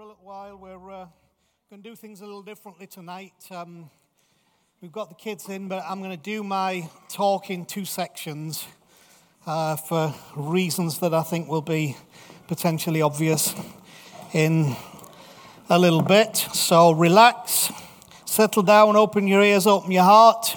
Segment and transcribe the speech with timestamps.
[0.00, 0.56] For a little while.
[0.56, 1.06] We're uh,
[1.68, 3.34] going to do things a little differently tonight.
[3.50, 3.90] Um,
[4.80, 8.66] we've got the kids in, but I'm going to do my talk in two sections
[9.46, 11.98] uh, for reasons that I think will be
[12.48, 13.54] potentially obvious
[14.32, 14.74] in
[15.68, 16.34] a little bit.
[16.34, 17.70] So relax,
[18.24, 20.56] settle down, open your ears, open your heart.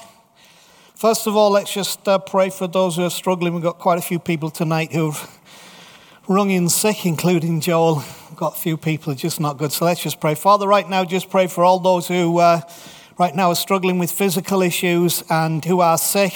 [0.96, 3.54] First of all, let's just uh, pray for those who are struggling.
[3.54, 5.20] We've got quite a few people tonight who've
[6.28, 8.04] rung in sick, including Joel.
[8.36, 9.72] Got a few people just not good.
[9.72, 10.36] So let's just pray.
[10.36, 12.62] Father, right now, just pray for all those who uh,
[13.18, 16.34] right now are struggling with physical issues and who are sick.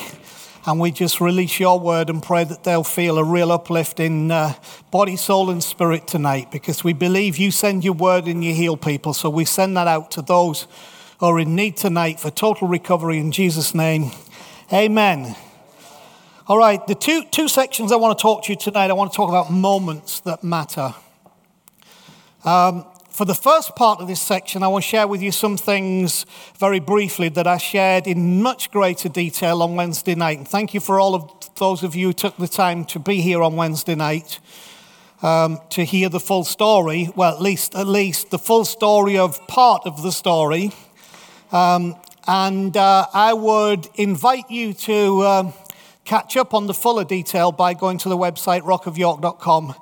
[0.65, 4.29] And we just release your word and pray that they'll feel a real uplift in
[4.31, 4.53] uh,
[4.91, 8.75] body, soul, and spirit tonight because we believe you send your word and you heal
[8.75, 9.13] people.
[9.13, 10.67] So we send that out to those
[11.19, 14.11] who are in need tonight for total recovery in Jesus' name.
[14.73, 15.37] Amen.
[16.49, 19.11] All right, the two, two sections I want to talk to you tonight, I want
[19.11, 20.95] to talk about moments that matter.
[22.45, 25.57] Um, for the first part of this section, I want to share with you some
[25.57, 26.25] things
[26.57, 30.37] very briefly that I shared in much greater detail on Wednesday night.
[30.37, 33.19] And thank you for all of those of you who took the time to be
[33.19, 34.39] here on Wednesday night
[35.21, 37.09] um, to hear the full story.
[37.13, 40.71] Well, at least, at least the full story of part of the story.
[41.51, 45.53] Um, and uh, I would invite you to um,
[46.07, 49.75] catch up on the fuller detail by going to the website rockofyork.com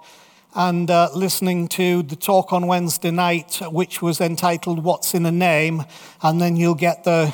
[0.55, 5.31] and uh, listening to the talk on Wednesday night, which was entitled "What's in a
[5.31, 5.83] Name,"
[6.23, 7.31] and then you'll get the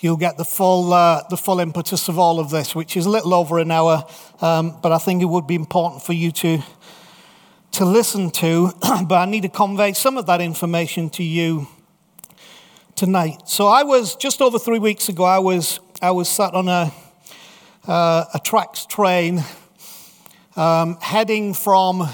[0.00, 3.10] you'll get the full uh, the full impetus of all of this, which is a
[3.10, 4.04] little over an hour,
[4.40, 6.58] um, but I think it would be important for you to
[7.72, 8.72] to listen to.
[9.06, 11.68] but I need to convey some of that information to you
[12.96, 13.42] tonight.
[13.48, 15.22] So I was just over three weeks ago.
[15.22, 16.92] I was I was sat on a
[17.86, 19.42] uh, a TRAX train
[20.56, 22.08] um, heading from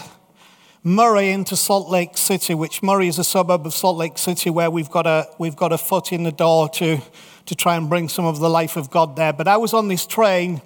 [0.85, 4.71] Murray into Salt Lake City, which Murray is a suburb of Salt Lake City, where
[4.71, 6.99] we've got a we've got a foot in the door to
[7.47, 9.33] to try and bring some of the life of God there.
[9.33, 10.63] But I was on this train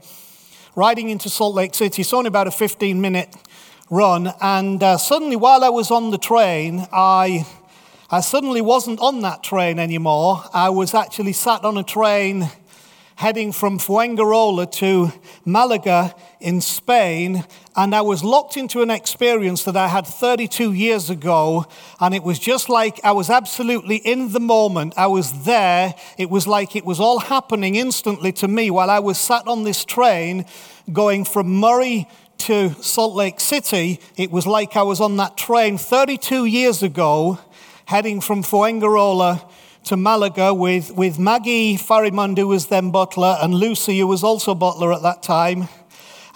[0.77, 2.03] riding into Salt Lake City.
[2.03, 3.34] It's only about a 15 minute
[3.88, 7.47] run, and uh, suddenly, while I was on the train, I
[8.11, 10.44] I suddenly wasn't on that train anymore.
[10.53, 12.50] I was actually sat on a train
[13.20, 15.12] heading from Fuengirola to
[15.44, 17.44] Malaga in Spain,
[17.76, 21.66] and I was locked into an experience that I had 32 years ago,
[22.00, 24.94] and it was just like I was absolutely in the moment.
[24.97, 25.94] I was there.
[26.16, 29.64] It was like it was all happening instantly to me while I was sat on
[29.64, 30.47] this train
[30.91, 32.08] going from Murray
[32.48, 34.00] to Salt Lake City.
[34.16, 37.38] It was like I was on that train 32 years ago,
[37.84, 39.47] heading from Fuengirola
[39.90, 44.54] to Malaga with, with Maggie Farimund, who was then butler, and Lucy, who was also
[44.54, 45.68] butler at that time,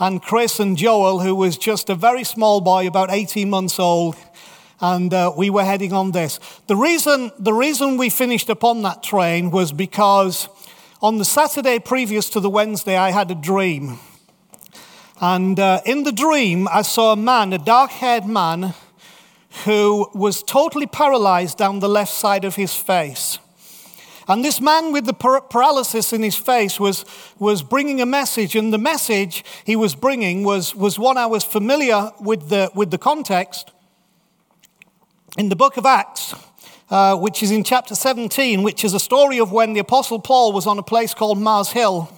[0.01, 4.17] and Chris and Joel, who was just a very small boy, about 18 months old.
[4.81, 6.41] And uh, we were heading on this.
[6.67, 10.49] The reason, the reason we finished upon that train was because
[11.01, 14.01] on the Saturday previous to the Wednesday, I had a dream.
[15.21, 18.75] And uh, in the dream, I saw a man, a dark haired man,
[19.65, 23.39] who was totally paralyzed down the left side of his face.
[24.27, 27.05] And this man with the paralysis in his face was,
[27.39, 31.45] was bringing a message, and the message he was bringing was, was one I was
[31.45, 33.71] familiar with the, with the context.
[35.37, 36.35] In the book of Acts,
[36.91, 40.53] uh, which is in chapter 17, which is a story of when the Apostle Paul
[40.53, 42.11] was on a place called Mars Hill.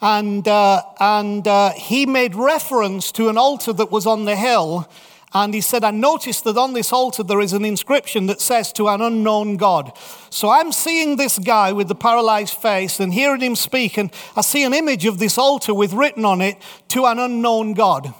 [0.00, 4.88] And, uh, and uh, he made reference to an altar that was on the hill
[5.34, 8.72] and he said, I noticed that on this altar there is an inscription that says
[8.74, 9.92] to an unknown God.
[10.30, 14.40] So I'm seeing this guy with the paralyzed face and hearing him speak, and I
[14.40, 16.56] see an image of this altar with written on it,
[16.88, 18.14] to an unknown God.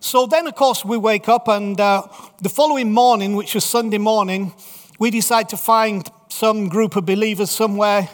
[0.00, 2.08] So then, of course, we wake up, and uh,
[2.40, 4.52] the following morning, which was Sunday morning,
[4.98, 8.08] we decide to find some group of believers somewhere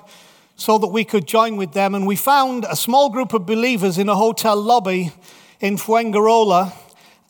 [0.57, 1.95] so that we could join with them.
[1.95, 5.13] And we found a small group of believers in a hotel lobby
[5.61, 6.73] in Fuengirola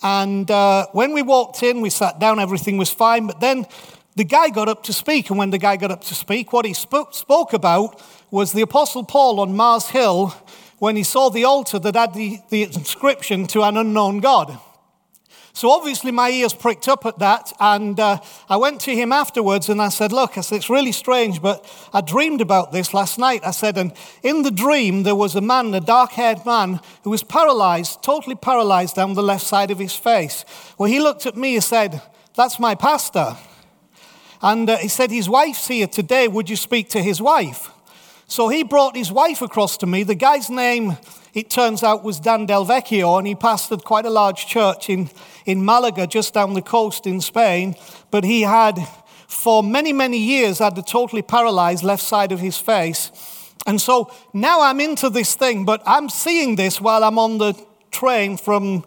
[0.02, 3.26] and uh, when we walked in, we sat down, everything was fine.
[3.26, 3.66] But then
[4.14, 5.30] the guy got up to speak.
[5.30, 9.04] And when the guy got up to speak, what he spoke, about was the Apostle
[9.04, 10.34] Paul on Mars Hill
[10.78, 14.58] when he saw the altar that had the, the inscription to an unknown God.
[15.58, 19.68] So obviously my ears pricked up at that, and uh, I went to him afterwards
[19.68, 23.18] and I said, Look, I said, it's really strange, but I dreamed about this last
[23.18, 23.40] night.
[23.44, 27.10] I said, and in the dream there was a man, a dark haired man, who
[27.10, 30.44] was paralyzed, totally paralyzed down the left side of his face.
[30.78, 32.02] Well, he looked at me and said,
[32.36, 33.36] That's my pastor.
[34.40, 36.28] And uh, he said, His wife's here today.
[36.28, 37.72] Would you speak to his wife?
[38.28, 40.04] So he brought his wife across to me.
[40.04, 40.98] The guy's name,
[41.34, 45.10] it turns out, was Dan Del Vecchio, and he pastored quite a large church in,
[45.46, 47.74] in Malaga, just down the coast in Spain.
[48.10, 48.78] But he had,
[49.26, 53.10] for many, many years, had a totally paralyzed left side of his face.
[53.66, 57.54] And so now I'm into this thing, but I'm seeing this while I'm on the
[57.90, 58.84] train from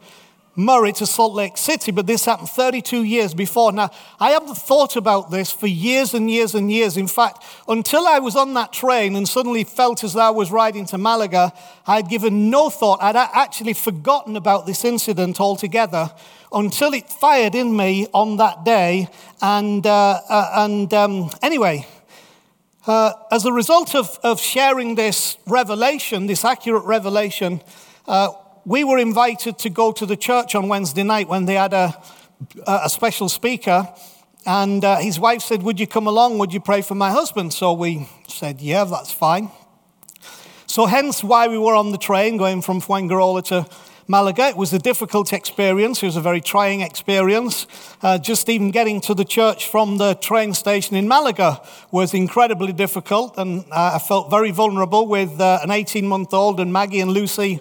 [0.56, 3.72] Murray to Salt Lake City, but this happened 32 years before.
[3.72, 3.90] Now,
[4.20, 6.98] I haven't thought about this for years and years and years.
[6.98, 10.52] In fact, until I was on that train and suddenly felt as though I was
[10.52, 11.54] riding to Malaga,
[11.88, 13.02] I'd given no thought.
[13.02, 16.12] I'd actually forgotten about this incident altogether
[16.52, 19.08] until it fired in me on that day.
[19.42, 21.88] And, uh, uh, and um, anyway,
[22.88, 27.62] uh, as a result of, of sharing this revelation, this accurate revelation,
[28.06, 28.32] uh,
[28.66, 32.02] we were invited to go to the church on Wednesday night when they had a,
[32.68, 33.88] a special speaker.
[34.46, 36.38] And uh, his wife said, Would you come along?
[36.40, 37.54] Would you pray for my husband?
[37.54, 39.52] So we said, Yeah, that's fine.
[40.66, 43.68] So, hence why we were on the train going from Fuengirola to
[44.08, 44.48] Malaga.
[44.48, 46.02] It was a difficult experience.
[46.02, 47.68] It was a very trying experience.
[48.02, 51.62] Uh, just even getting to the church from the train station in Malaga
[51.92, 53.38] was incredibly difficult.
[53.38, 57.12] And uh, I felt very vulnerable with uh, an 18 month old and Maggie and
[57.12, 57.60] Lucy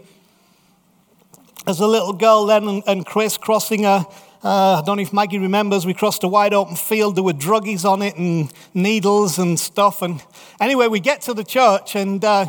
[1.67, 4.07] as a little girl then and, and Chris crossing a,
[4.43, 7.17] uh, I don't know if Maggie remembers, we crossed a wide open field.
[7.17, 10.01] There were druggies on it and needles and stuff.
[10.03, 10.23] And
[10.61, 12.47] anyway, we get to the church and uh,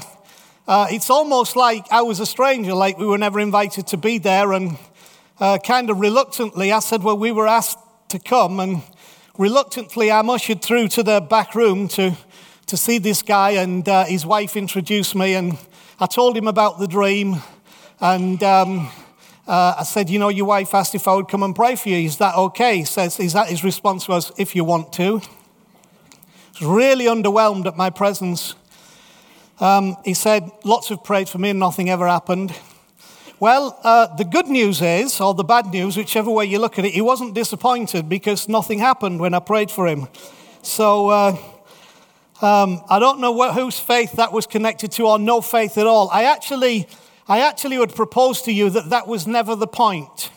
[0.67, 4.19] uh, it's almost like I was a stranger, like we were never invited to be
[4.19, 4.53] there.
[4.53, 4.77] And
[5.39, 7.79] uh, kind of reluctantly, I said, Well, we were asked
[8.09, 8.59] to come.
[8.59, 8.81] And
[9.37, 12.15] reluctantly, I'm ushered through to the back room to,
[12.67, 13.51] to see this guy.
[13.51, 15.33] And uh, his wife introduced me.
[15.33, 15.57] And
[15.99, 17.41] I told him about the dream.
[18.03, 18.89] And um,
[19.47, 21.89] uh, I said, You know, your wife asked if I would come and pray for
[21.89, 21.97] you.
[21.97, 22.77] Is that okay?
[22.77, 25.19] He says, Is that his response was, If you want to.
[26.57, 28.55] He was really underwhelmed at my presence.
[29.59, 32.55] Um, he said, Lots of prayed for me and nothing ever happened.
[33.39, 36.85] Well, uh, the good news is, or the bad news, whichever way you look at
[36.85, 40.07] it, he wasn't disappointed because nothing happened when I prayed for him.
[40.63, 41.37] So uh,
[42.41, 45.85] um, I don't know what, whose faith that was connected to or no faith at
[45.85, 46.09] all.
[46.11, 46.87] I actually
[47.27, 50.29] I actually would propose to you that that was never the point.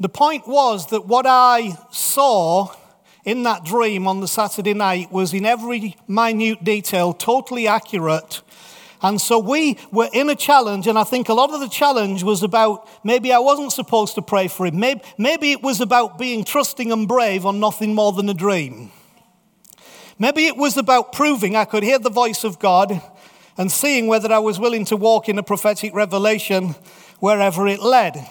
[0.00, 2.74] The point was that what I saw
[3.24, 8.42] in that dream on the Saturday night was in every minute detail totally accurate.
[9.00, 12.22] And so we were in a challenge, and I think a lot of the challenge
[12.22, 14.78] was about maybe I wasn't supposed to pray for him.
[14.80, 18.90] Maybe, maybe it was about being trusting and brave on nothing more than a dream.
[20.18, 23.00] Maybe it was about proving I could hear the voice of God
[23.58, 26.76] and seeing whether I was willing to walk in a prophetic revelation
[27.18, 28.26] wherever it led.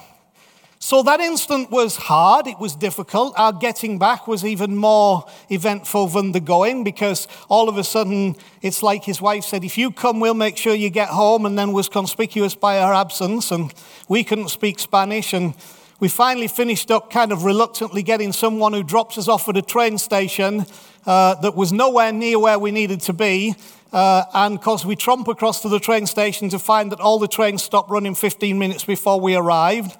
[0.79, 3.33] So that instant was hard, it was difficult.
[3.37, 8.35] Our getting back was even more eventful than the going because all of a sudden
[8.61, 11.57] it's like his wife said, If you come, we'll make sure you get home, and
[11.57, 13.73] then was conspicuous by her absence, and
[14.07, 15.33] we couldn't speak Spanish.
[15.33, 15.55] And
[15.99, 19.63] we finally finished up kind of reluctantly getting someone who drops us off at a
[19.63, 20.67] train station
[21.07, 23.55] uh, that was nowhere near where we needed to be.
[23.91, 27.19] Uh, and of course, we tromp across to the train station to find that all
[27.19, 29.97] the trains stopped running 15 minutes before we arrived.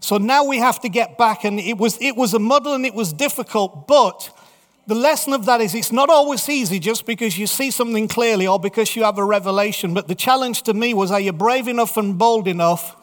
[0.00, 2.86] So now we have to get back, and it was, it was a muddle and
[2.86, 4.30] it was difficult, but
[4.86, 8.46] the lesson of that is it's not always easy just because you see something clearly
[8.46, 9.94] or because you have a revelation.
[9.94, 12.94] But the challenge to me was are you brave enough and bold enough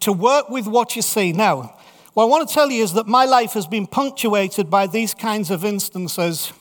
[0.00, 1.32] to work with what you see?
[1.32, 1.74] Now,
[2.12, 5.14] what I want to tell you is that my life has been punctuated by these
[5.14, 6.52] kinds of instances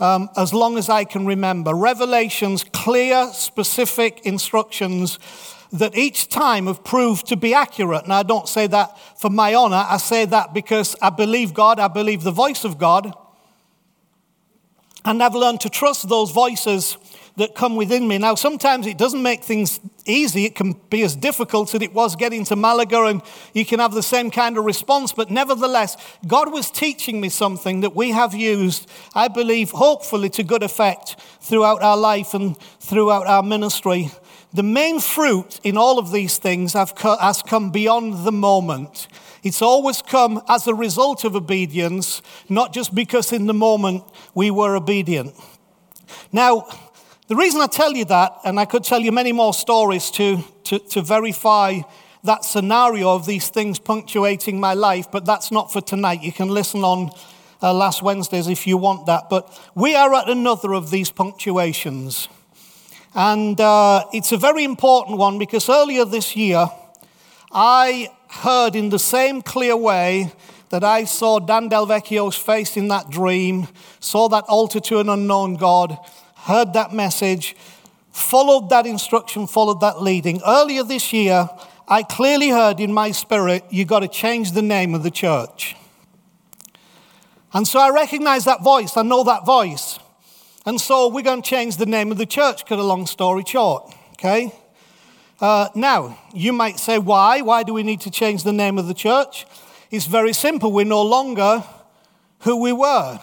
[0.00, 1.74] um, as long as I can remember.
[1.74, 5.18] Revelations, clear, specific instructions
[5.72, 8.04] that each time have proved to be accurate.
[8.04, 11.78] And I don't say that for my honor, I say that because I believe God,
[11.78, 13.12] I believe the voice of God.
[15.04, 16.96] And I've learned to trust those voices
[17.38, 18.18] that come within me.
[18.18, 20.44] Now, sometimes it doesn't make things easy.
[20.44, 23.22] It can be as difficult as it was getting to Malaga, and
[23.54, 25.12] you can have the same kind of response.
[25.12, 30.42] But nevertheless, God was teaching me something that we have used, I believe, hopefully to
[30.42, 34.10] good effect throughout our life and throughout our ministry.
[34.52, 39.08] The main fruit in all of these things has come beyond the moment.
[39.44, 44.04] It's always come as a result of obedience, not just because in the moment
[44.34, 45.34] we were obedient.
[46.32, 46.66] Now,
[47.28, 50.42] the reason I tell you that, and I could tell you many more stories to,
[50.64, 51.80] to, to verify
[52.24, 56.22] that scenario of these things punctuating my life, but that's not for tonight.
[56.22, 57.10] You can listen on
[57.62, 59.28] uh, last Wednesdays if you want that.
[59.28, 62.28] But we are at another of these punctuations.
[63.14, 66.66] And uh, it's a very important one because earlier this year,
[67.52, 70.32] I heard in the same clear way
[70.70, 73.68] that I saw Dan Delvecchio's face in that dream,
[74.00, 75.98] saw that altar to an unknown God,
[76.42, 77.56] heard that message,
[78.10, 80.40] followed that instruction, followed that leading.
[80.46, 81.48] Earlier this year,
[81.86, 85.74] I clearly heard in my spirit, you've got to change the name of the church.
[87.52, 89.98] And so I recognize that voice, I know that voice.
[90.66, 93.44] And so we're going to change the name of the church, cut a long story
[93.46, 94.52] short, okay?
[95.40, 97.40] Uh, now, you might say, why?
[97.40, 99.46] Why do we need to change the name of the church?
[99.90, 100.72] It's very simple.
[100.72, 101.64] We're no longer
[102.40, 103.20] who we were.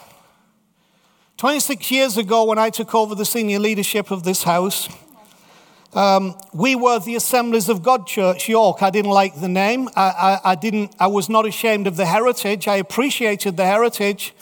[1.36, 4.88] 26 years ago, when I took over the senior leadership of this house,
[5.92, 8.82] um, we were the Assemblies of God Church, York.
[8.82, 9.90] I didn't like the name.
[9.94, 12.66] I, I, I, didn't, I was not ashamed of the heritage.
[12.66, 14.34] I appreciated the heritage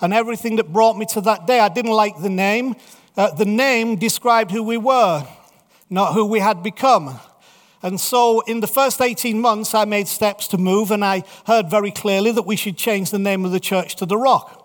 [0.00, 1.60] and everything that brought me to that day.
[1.60, 2.74] I didn't like the name.
[3.16, 5.24] Uh, the name described who we were,
[5.90, 7.20] not who we had become.
[7.84, 11.70] And so, in the first 18 months, I made steps to move, and I heard
[11.70, 14.61] very clearly that we should change the name of the church to The Rock.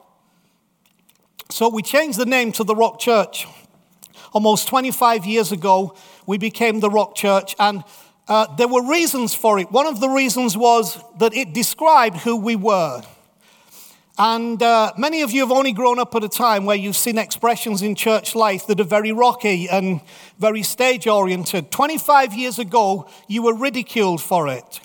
[1.50, 3.48] So, we changed the name to The Rock Church.
[4.34, 7.86] Almost 25 years ago, we became The Rock Church, and
[8.27, 9.72] uh, there were reasons for it.
[9.72, 13.01] One of the reasons was that it described who we were.
[14.18, 17.18] And uh, many of you have only grown up at a time where you've seen
[17.18, 20.01] expressions in church life that are very rocky and
[20.39, 21.72] very stage oriented.
[21.72, 24.82] 25 years ago, you were ridiculed for it.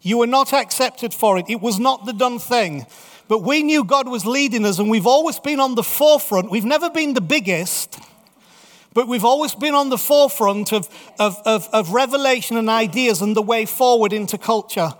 [0.00, 1.46] You were not accepted for it.
[1.48, 2.86] It was not the done thing.
[3.30, 6.50] But we knew God was leading us, and we've always been on the forefront.
[6.50, 7.96] We've never been the biggest,
[8.92, 10.88] but we've always been on the forefront of,
[11.20, 14.90] of, of, of revelation and ideas and the way forward into culture.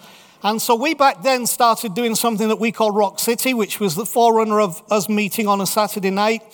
[0.44, 3.96] And so we back then started doing something that we call Rock City, which was
[3.96, 6.44] the forerunner of us meeting on a Saturday night.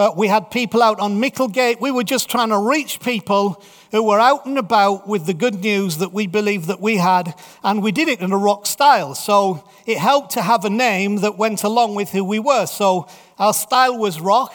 [0.00, 1.78] Uh, we had people out on Micklegate.
[1.78, 5.56] We were just trying to reach people who were out and about with the good
[5.56, 9.14] news that we believed that we had, and we did it in a rock style.
[9.14, 12.64] So it helped to have a name that went along with who we were.
[12.64, 14.54] So our style was rock,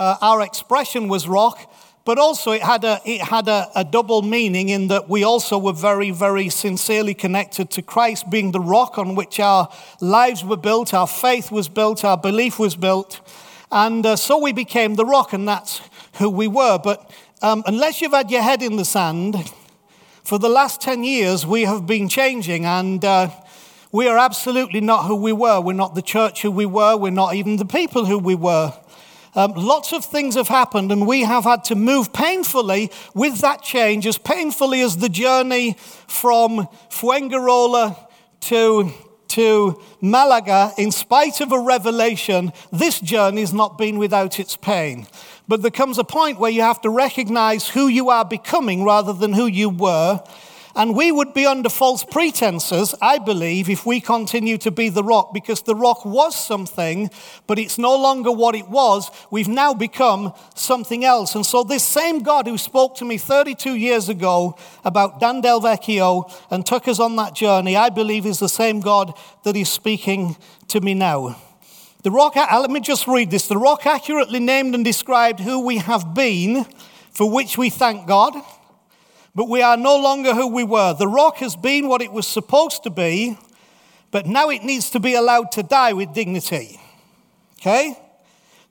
[0.00, 1.72] uh, our expression was rock,
[2.04, 5.56] but also, it had, a, it had a, a, double meaning in that we also
[5.56, 9.68] were very, very sincerely connected to Christ being the rock on which our
[10.00, 13.20] lives were built, our faith was built, our belief was built.
[13.72, 15.80] And uh, so we became the rock, and that's
[16.18, 16.78] who we were.
[16.78, 17.10] But
[17.40, 19.50] um, unless you've had your head in the sand,
[20.22, 23.30] for the last 10 years, we have been changing, and uh,
[23.90, 25.58] we are absolutely not who we were.
[25.58, 26.98] We're not the church who we were.
[26.98, 28.74] We're not even the people who we were.
[29.34, 33.62] Um, lots of things have happened, and we have had to move painfully with that
[33.62, 35.76] change, as painfully as the journey
[36.06, 37.96] from Fuengirola
[38.40, 38.92] to,
[39.32, 40.72] to Malaga.
[40.78, 45.06] In spite of a revelation, this journey has not been without its pain.
[45.48, 49.12] But there comes a point where you have to recognize who you are becoming rather
[49.12, 50.22] than who you were
[50.74, 55.04] and we would be under false pretenses, I believe, if we continue to be the
[55.04, 57.10] rock, because the rock was something,
[57.46, 59.10] but it's no longer what it was.
[59.30, 61.34] We've now become something else.
[61.34, 66.32] And so, this same God who spoke to me 32 years ago about Dan Delvecchio
[66.50, 69.12] and took us on that journey, I believe is the same God
[69.44, 70.36] that is speaking
[70.68, 71.36] to me now.
[72.02, 73.46] The rock, let me just read this.
[73.46, 76.66] The rock accurately named and described who we have been,
[77.12, 78.34] for which we thank God
[79.34, 80.94] but we are no longer who we were.
[80.94, 83.38] The rock has been what it was supposed to be,
[84.10, 86.80] but now it needs to be allowed to die with dignity.
[87.60, 87.98] Okay?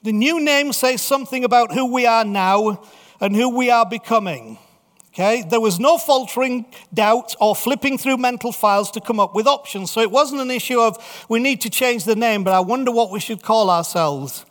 [0.04, 2.84] The new name says something about who we are now
[3.20, 4.60] and who we are becoming.
[5.14, 5.44] Okay?
[5.50, 9.92] There was no faltering doubt or flipping through mental files to come up with options.
[9.92, 12.92] So it wasn't an issue of we need to change the name, but I wonder
[12.92, 14.46] what we should call ourselves.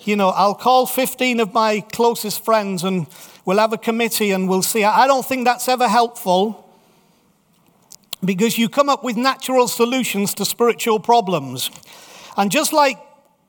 [0.00, 3.08] You know, I'll call 15 of my closest friends and
[3.46, 4.82] We'll have a committee and we'll see.
[4.82, 6.68] I don't think that's ever helpful
[8.24, 11.70] because you come up with natural solutions to spiritual problems.
[12.36, 12.98] And just like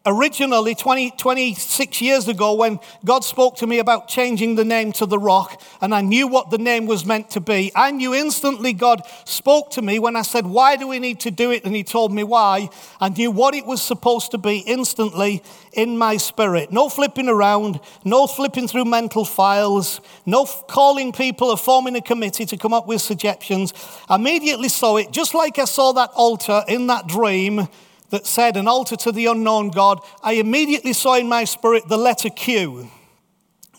[0.08, 5.06] originally 20, 26 years ago when God spoke to me about changing the name to
[5.06, 7.74] the rock and I knew what the name was meant to be.
[7.76, 11.32] I knew instantly God spoke to me when I said, Why do we need to
[11.32, 11.66] do it?
[11.66, 12.70] And He told me why.
[13.02, 16.72] I knew what it was supposed to be instantly in my spirit.
[16.72, 22.46] No flipping around, no flipping through mental files, no calling people or forming a committee
[22.46, 23.74] to come up with suggestions.
[24.08, 27.68] I immediately saw it, just like I saw that altar in that dream
[28.10, 31.98] that said, An altar to the unknown God, I immediately saw in my spirit the
[31.98, 32.90] letter Q.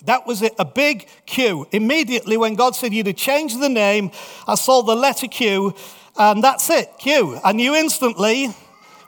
[0.04, 1.66] That was it, a big Q.
[1.73, 4.11] Immediately, when God said you to change the name,
[4.47, 5.75] I saw the letter Q,
[6.16, 7.40] and that's it, Q.
[7.42, 8.54] I knew instantly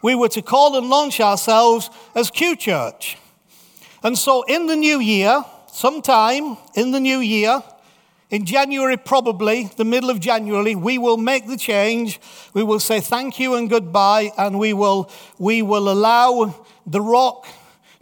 [0.02, 3.16] we were to call and launch ourselves as Q Church.
[4.02, 7.62] And so, in the new year, sometime in the new year,
[8.30, 12.20] in January, probably, the middle of January, we will make the change.
[12.54, 16.54] We will say thank you and goodbye, and we will, we will allow
[16.86, 17.46] the rock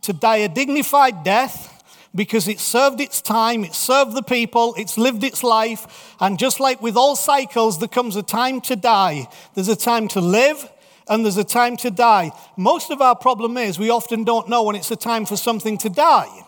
[0.03, 1.75] to die a dignified death
[2.15, 6.15] because it served its time, it served the people, it's lived its life.
[6.21, 9.29] And just like with all cycles, there comes a time to die.
[9.55, 10.71] There's a time to live
[11.09, 12.33] and there's a time to die.
[12.57, 15.79] Most of our problem is we often don't know when it's a time for something
[15.79, 16.45] to die,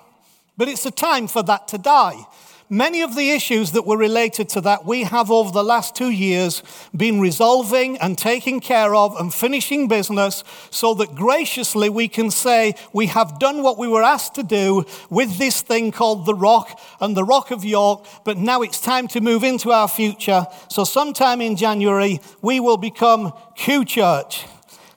[0.56, 2.26] but it's a time for that to die.
[2.72, 6.10] Many of the issues that were related to that, we have over the last two
[6.10, 6.62] years
[6.96, 12.76] been resolving and taking care of and finishing business so that graciously we can say
[12.92, 16.78] we have done what we were asked to do with this thing called the Rock
[17.00, 20.46] and the Rock of York, but now it's time to move into our future.
[20.68, 24.46] So, sometime in January, we will become Q Church.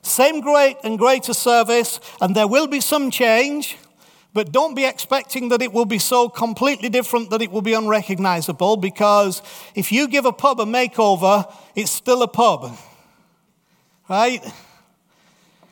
[0.00, 3.78] Same great and greater service, and there will be some change.
[4.34, 7.72] But don't be expecting that it will be so completely different that it will be
[7.72, 9.40] unrecognizable because
[9.76, 12.76] if you give a pub a makeover, it's still a pub.
[14.08, 14.44] Right?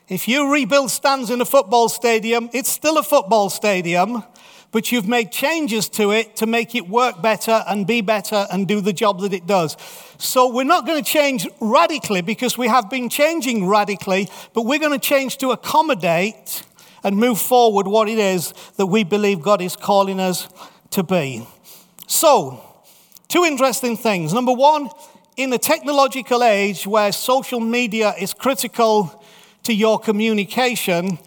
[0.08, 4.22] If you rebuild stands in a football stadium, it's still a football stadium,
[4.70, 8.68] but you've made changes to it to make it work better and be better and
[8.68, 9.76] do the job that it does.
[10.18, 14.78] So we're not going to change radically because we have been changing radically, but we're
[14.78, 16.62] going to change to accommodate
[17.04, 20.48] and move forward what it is that we believe God is calling us
[20.90, 21.46] to be.
[22.06, 22.62] So,
[23.28, 24.32] two interesting things.
[24.32, 24.90] Number one,
[25.36, 29.24] in a technological age where social media is critical
[29.62, 31.18] to your communication,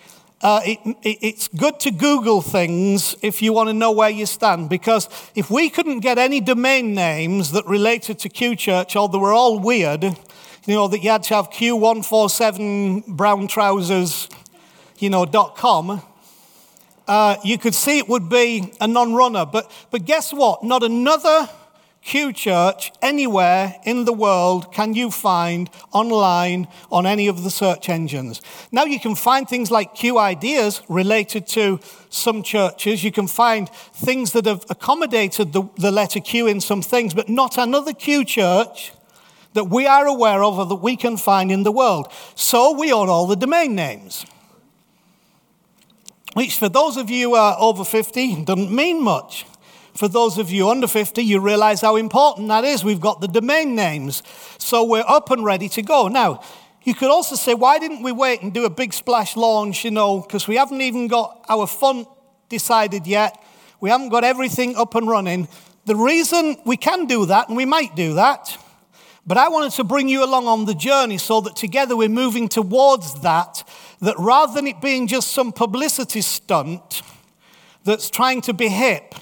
[0.41, 4.25] uh, it, it, it's good to Google things if you want to know where you
[4.25, 4.69] stand.
[4.69, 9.17] Because if we couldn't get any domain names that related to Q Church, or they
[9.17, 14.29] were all weird, you know, that you had to have Q147 brown trousers
[14.99, 16.01] you know, dot .com,
[17.07, 19.45] uh, you could see it would be a non-runner.
[19.45, 20.63] But, but guess what?
[20.63, 21.49] Not another
[22.01, 27.89] Q church anywhere in the world can you find online on any of the search
[27.89, 28.43] engines.
[28.71, 31.79] Now you can find things like Q ideas related to
[32.11, 33.03] some churches.
[33.03, 37.27] You can find things that have accommodated the, the letter Q in some things, but
[37.27, 38.93] not another Q church
[39.53, 42.11] that we are aware of or that we can find in the world.
[42.35, 44.27] So we own all the domain names
[46.35, 49.45] which for those of you uh, over 50 doesn't mean much.
[49.93, 52.83] For those of you under 50, you realize how important that is.
[52.83, 54.21] We've got the domain names,
[54.57, 56.09] so we're up and ready to go.
[56.09, 56.41] Now,
[56.83, 59.91] you could also say, why didn't we wait and do a big splash launch, you
[59.91, 62.05] know, because we haven't even got our font
[62.49, 63.41] decided yet.
[63.79, 65.47] We haven't got everything up and running.
[65.85, 68.57] The reason we can do that, and we might do that,
[69.27, 72.47] but I wanted to bring you along on the journey so that together we're moving
[72.47, 73.67] towards that
[74.01, 77.01] that rather than it being just some publicity stunt
[77.83, 79.15] that's trying to be hip,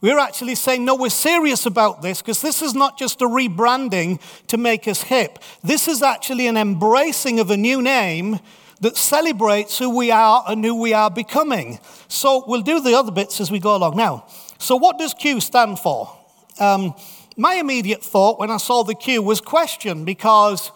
[0.00, 4.20] we're actually saying, no, we're serious about this because this is not just a rebranding
[4.46, 5.40] to make us hip.
[5.64, 8.38] This is actually an embracing of a new name
[8.80, 11.80] that celebrates who we are and who we are becoming.
[12.06, 13.96] So we'll do the other bits as we go along.
[13.96, 14.26] Now,
[14.58, 16.16] so what does Q stand for?
[16.60, 16.94] Um,
[17.38, 20.72] my immediate thought when I saw the queue was question because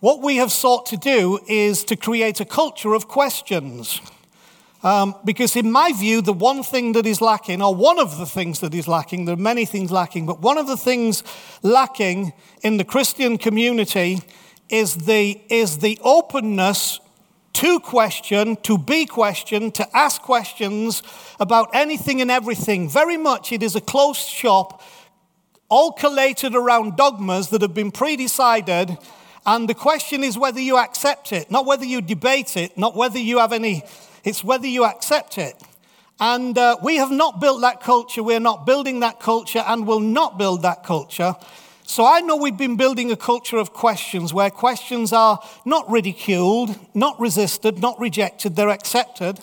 [0.00, 4.00] what we have sought to do is to create a culture of questions.
[4.82, 8.26] Um, because, in my view, the one thing that is lacking, or one of the
[8.26, 11.22] things that is lacking, there are many things lacking, but one of the things
[11.62, 14.20] lacking in the Christian community
[14.68, 17.00] is the, is the openness
[17.54, 21.02] to question, to be questioned, to ask questions
[21.40, 22.88] about anything and everything.
[22.88, 24.82] Very much it is a closed shop,
[25.74, 28.96] all collated around dogmas that have been pre decided
[29.46, 33.18] and the question is whether you accept it, not whether you debate it, not whether
[33.18, 33.82] you have any,
[34.24, 35.60] it's whether you accept it.
[36.18, 40.00] And uh, we have not built that culture, we're not building that culture, and will
[40.00, 41.34] not build that culture.
[41.86, 46.78] So I know we've been building a culture of questions where questions are not ridiculed,
[46.94, 49.38] not resisted, not rejected, they're accepted.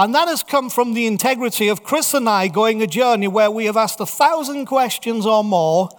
[0.00, 3.50] And that has come from the integrity of Chris and I going a journey where
[3.50, 5.90] we have asked a thousand questions or more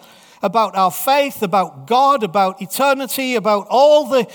[0.42, 4.28] about our faith, about God, about eternity, about all the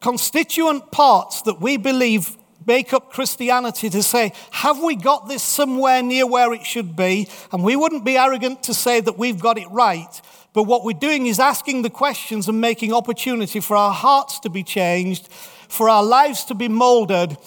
[0.00, 6.02] constituent parts that we believe make up Christianity to say, have we got this somewhere
[6.02, 7.26] near where it should be?
[7.52, 10.20] And we wouldn't be arrogant to say that we've got it right.
[10.52, 14.50] But what we're doing is asking the questions and making opportunity for our hearts to
[14.50, 17.38] be changed, for our lives to be molded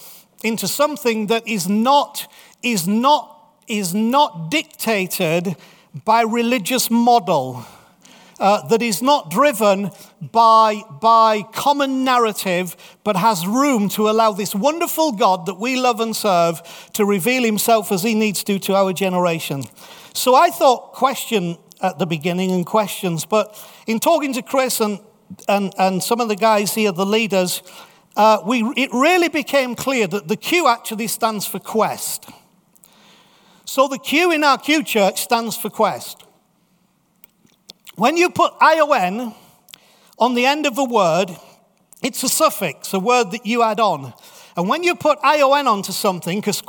[0.42, 2.30] into something that is not,
[2.62, 5.56] is not is not dictated
[6.04, 7.64] by religious model.
[8.38, 9.90] Uh, that is not driven
[10.32, 12.74] by, by common narrative,
[13.04, 16.62] but has room to allow this wonderful God that we love and serve
[16.94, 19.62] to reveal himself as he needs to to our generation.
[20.14, 25.00] So I thought question at the beginning and questions, but in talking to Chris and,
[25.46, 27.62] and, and some of the guys here, the leaders,
[28.16, 32.28] uh, we, it really became clear that the Q actually stands for quest.
[33.64, 36.24] So the Q in our Q church stands for quest.
[37.94, 39.34] When you put ION
[40.18, 41.36] on the end of a word,
[42.02, 44.12] it's a suffix, a word that you add on.
[44.56, 46.62] And when you put ION onto something, because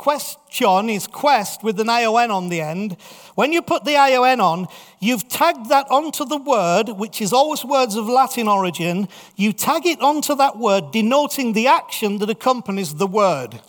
[0.52, 2.96] question is quest with an ION on the end,
[3.34, 4.66] when you put the ION on,
[5.00, 9.08] you've tagged that onto the word, which is always words of Latin origin.
[9.36, 13.60] You tag it onto that word, denoting the action that accompanies the word.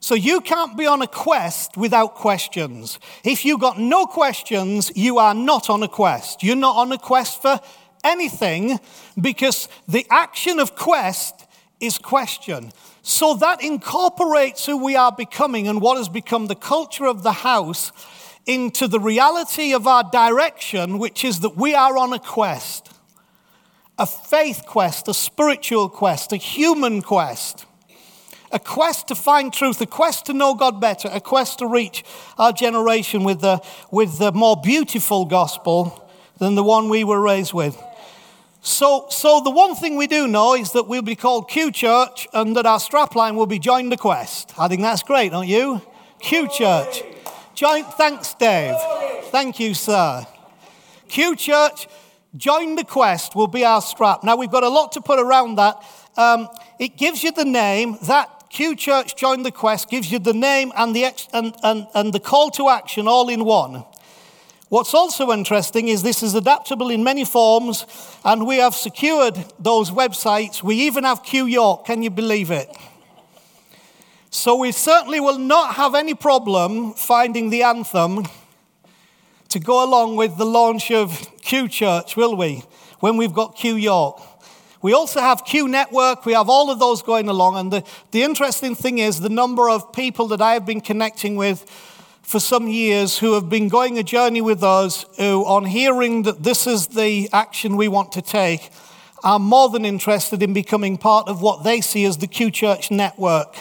[0.00, 2.98] So you can't be on a quest without questions.
[3.24, 6.42] If you've got no questions, you are not on a quest.
[6.42, 7.58] You're not on a quest for
[8.04, 8.78] anything
[9.20, 11.45] because the action of quest
[11.80, 12.72] is question.
[13.02, 17.32] So that incorporates who we are becoming and what has become the culture of the
[17.32, 17.92] house
[18.46, 22.92] into the reality of our direction, which is that we are on a quest
[23.98, 27.64] a faith quest, a spiritual quest, a human quest,
[28.52, 32.04] a quest to find truth, a quest to know God better, a quest to reach
[32.38, 33.60] our generation with the,
[33.90, 36.08] with the more beautiful gospel
[36.38, 37.82] than the one we were raised with.
[38.66, 42.26] So, so the one thing we do know is that we'll be called Q Church
[42.34, 44.52] and that our strapline will be Join the Quest.
[44.58, 45.80] I think that's great, don't you?
[46.18, 47.04] Q Church.
[47.54, 48.74] Join, thanks, Dave.
[49.26, 50.26] Thank you, sir.
[51.06, 51.86] Q Church,
[52.36, 54.24] Join the Quest will be our strap.
[54.24, 55.80] Now, we've got a lot to put around that.
[56.16, 56.48] Um,
[56.80, 60.72] it gives you the name, that Q Church Join the Quest gives you the name
[60.76, 63.84] and the, ex- and, and, and the call to action all in one.
[64.68, 67.86] What's also interesting is this is adaptable in many forms,
[68.24, 70.60] and we have secured those websites.
[70.60, 71.84] We even have Q York.
[71.86, 72.68] Can you believe it?
[74.30, 78.26] So we certainly will not have any problem finding the anthem
[79.50, 82.64] to go along with the launch of Q Church, will we?
[82.98, 84.20] When we've got Q York.
[84.82, 86.26] We also have Q Network.
[86.26, 87.56] We have all of those going along.
[87.56, 91.36] And the, the interesting thing is the number of people that I have been connecting
[91.36, 91.64] with
[92.26, 96.42] for some years who have been going a journey with us, who, on hearing that
[96.42, 98.68] this is the action we want to take,
[99.22, 102.90] are more than interested in becoming part of what they see as the Q Church
[102.90, 103.54] network.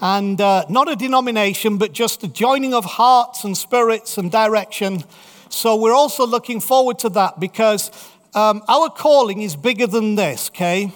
[0.00, 5.04] And uh, not a denomination, but just a joining of hearts and spirits and direction.
[5.48, 7.92] So we're also looking forward to that because
[8.34, 10.90] um, our calling is bigger than this, okay?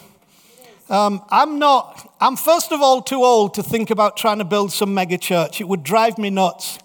[0.91, 4.73] Um, I'm not, I'm first of all too old to think about trying to build
[4.73, 5.61] some mega church.
[5.61, 6.81] It would drive me nuts.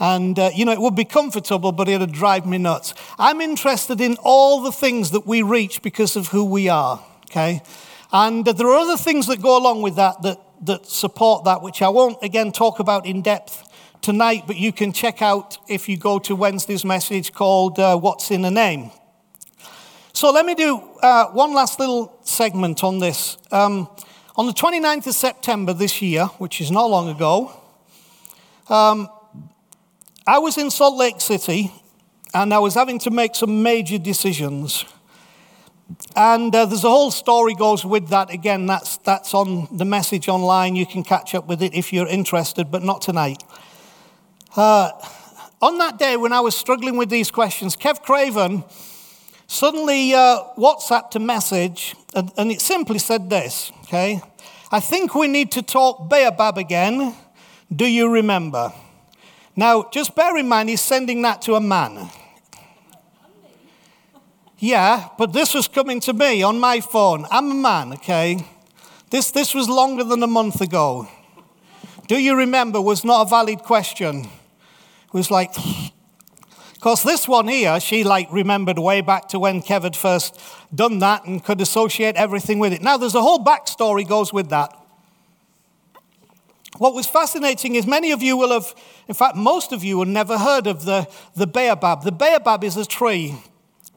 [0.00, 2.94] And, uh, you know, it would be comfortable, but it would drive me nuts.
[3.18, 7.62] I'm interested in all the things that we reach because of who we are, okay?
[8.12, 11.62] And uh, there are other things that go along with that, that that support that,
[11.62, 13.64] which I won't again talk about in depth
[14.00, 18.30] tonight, but you can check out if you go to Wednesday's message called uh, What's
[18.30, 18.90] in a Name.
[20.12, 23.38] So let me do uh, one last little segment on this.
[23.52, 23.88] Um,
[24.36, 27.52] on the 29th of September this year, which is not long ago,
[28.68, 29.08] um,
[30.28, 31.72] I was in Salt Lake City
[32.34, 34.84] and I was having to make some major decisions.
[36.14, 38.28] And uh, there's a whole story goes with that.
[38.28, 40.76] Again, that's, that's on the message online.
[40.76, 43.42] You can catch up with it if you're interested, but not tonight.
[44.54, 44.90] Uh,
[45.62, 48.64] on that day when I was struggling with these questions, Kev Craven
[49.46, 54.20] suddenly uh, WhatsApped a message, and, and it simply said this, okay?
[54.70, 57.14] I think we need to talk Baobab again.
[57.74, 58.74] Do you remember?
[59.58, 62.10] Now, just bear in mind, he's sending that to a man.
[64.56, 67.26] Yeah, but this was coming to me on my phone.
[67.28, 68.46] I'm a man, okay?
[69.10, 71.08] This, this was longer than a month ago.
[72.06, 74.26] Do you remember was not a valid question.
[74.26, 75.52] It was like,
[76.74, 80.40] because this one here, she like remembered way back to when Kev had first
[80.72, 82.80] done that and could associate everything with it.
[82.80, 84.72] Now, there's a whole backstory goes with that.
[86.78, 88.72] What was fascinating is many of you will have,
[89.08, 92.04] in fact, most of you have never heard of the, the baobab.
[92.04, 93.34] The baobab is a tree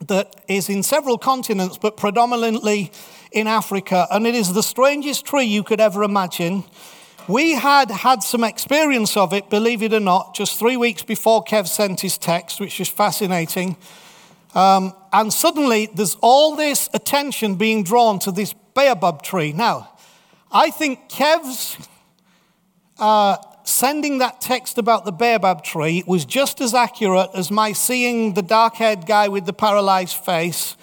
[0.07, 2.91] that is in several continents, but predominantly
[3.31, 6.63] in Africa, and it is the strangest tree you could ever imagine.
[7.27, 11.43] We had had some experience of it, believe it or not, just three weeks before
[11.43, 13.77] Kev sent his text, which was fascinating.
[14.55, 19.53] Um, and suddenly there's all this attention being drawn to this baobab tree.
[19.53, 19.91] Now,
[20.51, 21.77] I think Kev's
[23.01, 28.33] uh, sending that text about the baobab tree was just as accurate as my seeing
[28.33, 30.77] the dark haired guy with the paralyzed face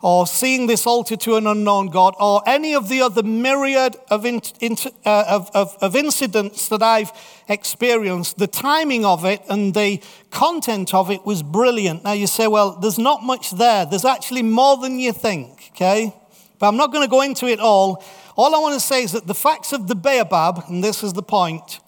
[0.00, 4.24] or seeing this altar to an unknown God, or any of the other myriad of,
[4.24, 7.10] in, in, uh, of, of, of, incidents that I've
[7.48, 10.00] experienced, the timing of it and the
[10.30, 12.04] content of it was brilliant.
[12.04, 13.86] Now you say, well, there's not much there.
[13.86, 16.14] There's actually more than you think, okay?
[16.58, 18.04] But I'm not going to go into it all.
[18.38, 21.12] All I want to say is that the facts of the Baobab, and this is
[21.12, 21.80] the point,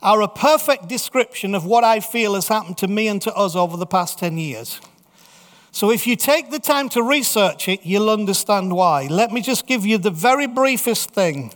[0.00, 3.56] are a perfect description of what I feel has happened to me and to us
[3.56, 4.80] over the past 10 years.
[5.72, 9.08] So if you take the time to research it, you'll understand why.
[9.08, 11.52] Let me just give you the very briefest thing.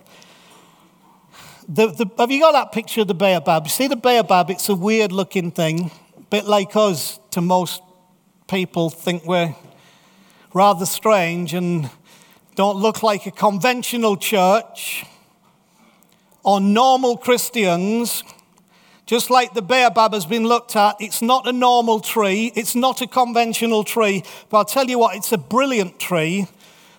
[1.69, 3.67] The, the, have you got that picture of the baobab?
[3.67, 4.51] You see the baobab?
[4.51, 7.83] It's a weird looking thing, a bit like us to most
[8.49, 9.55] people think we're
[10.53, 11.89] rather strange and
[12.55, 15.05] don't look like a conventional church
[16.43, 18.25] or normal Christians
[19.11, 23.01] just like the baobab has been looked at, it's not a normal tree, it's not
[23.01, 26.47] a conventional tree, but I'll tell you what, it's a brilliant tree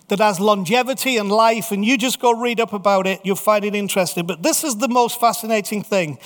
[0.08, 3.64] that has longevity and life, and you just go read up about it, you'll find
[3.64, 4.26] it interesting.
[4.26, 6.18] But this is the most fascinating thing.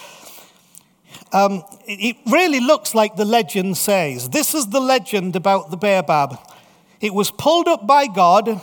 [1.33, 4.31] Um, it really looks like the legend says.
[4.31, 6.37] This is the legend about the baobab.
[7.01, 8.61] It was pulled up by God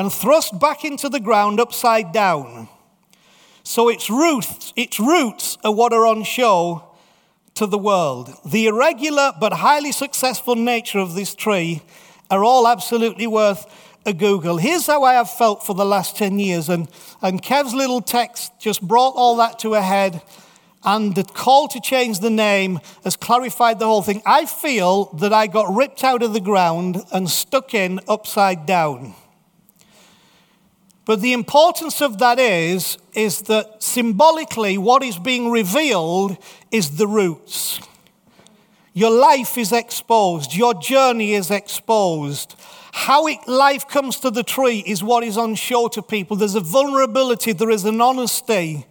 [0.00, 2.70] and thrust back into the ground upside down.
[3.62, 6.84] So its roots, its roots are what are on show
[7.56, 8.34] to the world.
[8.46, 11.82] The irregular but highly successful nature of this tree
[12.30, 13.66] are all absolutely worth
[14.06, 14.56] a Google.
[14.56, 16.70] Here's how I have felt for the last 10 years.
[16.70, 16.88] And,
[17.20, 20.22] and Kev's little text just brought all that to a head.
[20.82, 24.22] And the call to change the name has clarified the whole thing.
[24.24, 29.14] I feel that I got ripped out of the ground and stuck in upside down.
[31.10, 36.36] But the importance of that is, is that symbolically, what is being revealed
[36.70, 37.80] is the roots.
[38.92, 42.54] Your life is exposed, your journey is exposed.
[42.92, 46.36] How it, life comes to the tree is what is on show to people.
[46.36, 48.86] There's a vulnerability, there is an honesty,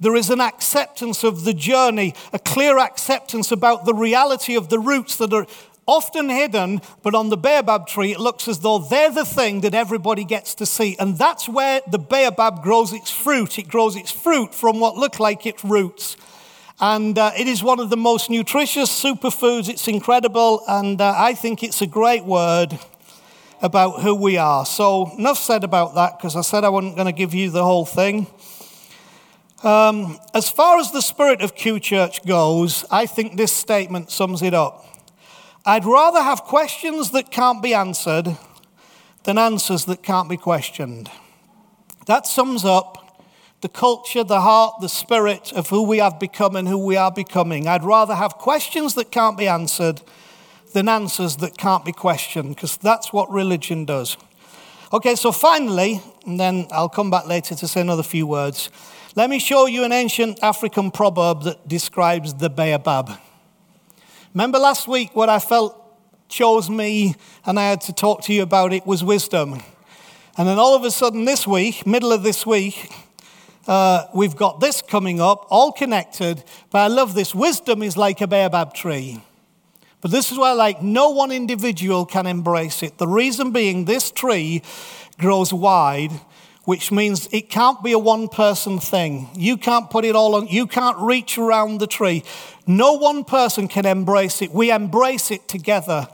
[0.00, 4.78] there is an acceptance of the journey, a clear acceptance about the reality of the
[4.78, 5.46] roots that are
[5.86, 9.74] often hidden, but on the baobab tree, it looks as though they're the thing that
[9.74, 10.96] everybody gets to see.
[10.98, 13.58] And that's where the baobab grows its fruit.
[13.58, 16.16] It grows its fruit from what look like its roots.
[16.80, 19.68] And uh, it is one of the most nutritious superfoods.
[19.68, 20.62] It's incredible.
[20.66, 22.78] And uh, I think it's a great word
[23.62, 24.64] about who we are.
[24.64, 27.64] So, enough said about that because I said I wasn't going to give you the
[27.64, 28.26] whole thing.
[29.62, 34.40] Um, as far as the spirit of Q Church goes, I think this statement sums
[34.40, 34.86] it up.
[35.66, 38.36] I'd rather have questions that can't be answered
[39.24, 41.10] than answers that can't be questioned.
[42.06, 43.22] That sums up
[43.60, 47.12] the culture, the heart, the spirit of who we have become and who we are
[47.12, 47.68] becoming.
[47.68, 50.00] I'd rather have questions that can't be answered
[50.72, 54.16] than answers that can't be questioned, because that's what religion does.
[54.94, 58.70] Okay, so finally, and then I'll come back later to say another few words.
[59.14, 63.10] Let me show you an ancient African proverb that describes the baobab.
[64.32, 65.76] Remember last week what I felt
[66.28, 69.60] chose me and I had to talk to you about it was wisdom.
[70.38, 72.92] And then all of a sudden this week, middle of this week,
[73.66, 76.44] uh, we've got this coming up, all connected.
[76.70, 77.34] But I love this.
[77.34, 79.20] Wisdom is like a baobab tree.
[80.00, 82.98] But this is why, like, no one individual can embrace it.
[82.98, 84.62] The reason being, this tree
[85.18, 86.12] grows wide
[86.64, 89.28] which means it can't be a one person thing.
[89.34, 92.22] You can't put it all on, you can't reach around the tree.
[92.66, 94.52] No one person can embrace it.
[94.52, 96.08] We embrace it together.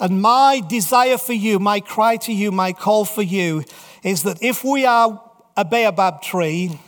[0.00, 3.64] And my desire for you, my cry to you, my call for you
[4.02, 5.22] is that if we are
[5.56, 6.80] a baobab tree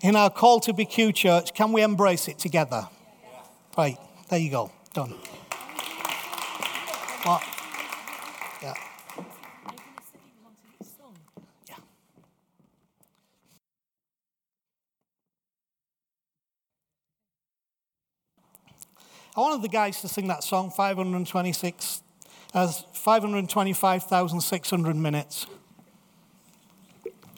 [0.00, 2.88] in our call to be Q Church, can we embrace it together?
[3.76, 3.98] Right,
[4.30, 5.14] there you go, done.
[7.24, 7.51] What?
[19.34, 22.02] I wanted the guys to sing that song, 526,
[22.52, 25.46] as 525,600 minutes,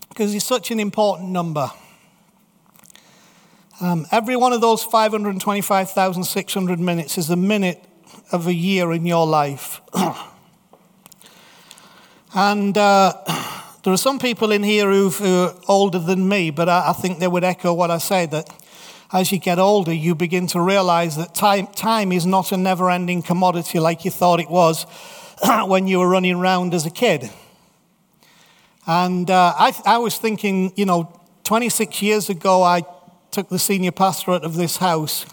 [0.08, 1.70] because it's such an important number.
[3.80, 7.84] Um, every one of those 525,600 minutes is a minute
[8.32, 9.80] of a year in your life.
[12.34, 13.12] and uh,
[13.84, 17.20] there are some people in here who are older than me, but I, I think
[17.20, 18.50] they would echo what I say that
[19.12, 22.90] as you get older, you begin to realize that time, time is not a never
[22.90, 24.86] ending commodity like you thought it was
[25.66, 27.30] when you were running around as a kid.
[28.86, 32.82] And uh, I, I was thinking, you know, 26 years ago, I
[33.30, 35.26] took the senior pastorate of this house,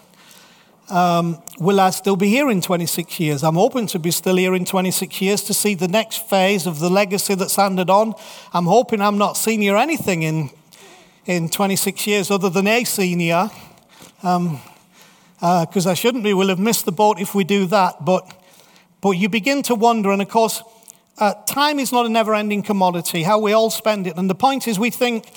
[0.90, 3.42] um, will I still be here in 26 years?
[3.42, 6.80] I'm hoping to be still here in 26 years to see the next phase of
[6.80, 8.14] the legacy that's handed on.
[8.52, 10.50] I'm hoping I'm not senior anything in,
[11.26, 13.50] in 26 years other than a senior,
[14.16, 14.60] because um,
[15.40, 16.34] uh, I shouldn't be.
[16.34, 18.04] We'll have missed the boat if we do that.
[18.04, 18.32] But,
[19.00, 20.62] but you begin to wonder, and of course,
[21.18, 24.16] uh, time is not a never ending commodity, how we all spend it.
[24.16, 25.30] And the point is, we think,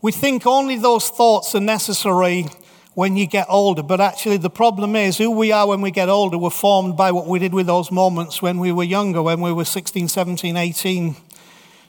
[0.00, 2.46] we think only those thoughts are necessary
[2.94, 3.82] when you get older.
[3.82, 7.10] But actually, the problem is who we are when we get older, we're formed by
[7.10, 10.56] what we did with those moments when we were younger, when we were 16, 17,
[10.56, 11.16] 18,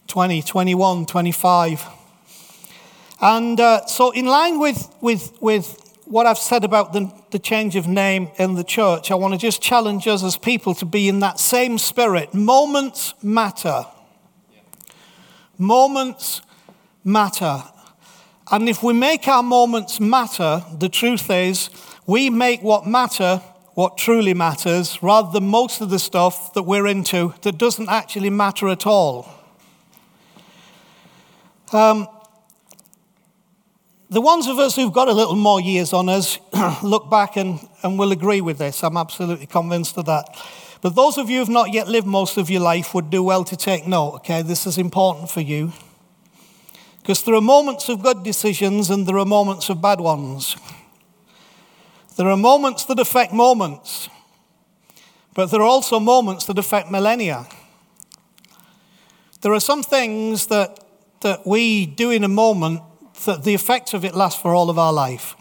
[0.08, 2.03] 20, 21, 25.
[3.24, 7.78] And uh, so, in line with, with, with what I've said about the, the change
[7.78, 11.08] of name in the church, I want to just challenge us as people to be
[11.08, 12.34] in that same spirit.
[12.34, 13.86] Moments matter.
[15.58, 16.42] Moments
[17.06, 17.64] matter.
[18.52, 21.70] And if we make our moments matter, the truth is,
[22.06, 23.42] we make what matter
[23.74, 28.30] what truly matters rather than most of the stuff that we're into that doesn't actually
[28.30, 29.30] matter at all.
[31.72, 32.06] Um,
[34.14, 36.38] the ones of us who've got a little more years on us
[36.84, 38.84] look back and, and will agree with this.
[38.84, 40.38] I'm absolutely convinced of that.
[40.82, 43.44] But those of you who've not yet lived most of your life would do well
[43.44, 44.44] to take note, okay?
[44.44, 45.74] This is important for you.
[47.02, 50.58] Because there are moments of good decisions and there are moments of bad ones.
[52.16, 54.10] There are moments that affect moments,
[55.34, 57.48] but there are also moments that affect millennia.
[59.42, 60.80] There are some things that,
[61.22, 62.84] that we do in a moment
[63.26, 65.36] that the effects of it last for all of our life.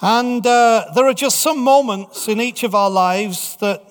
[0.00, 3.82] And uh, there are just some moments in each of our lives that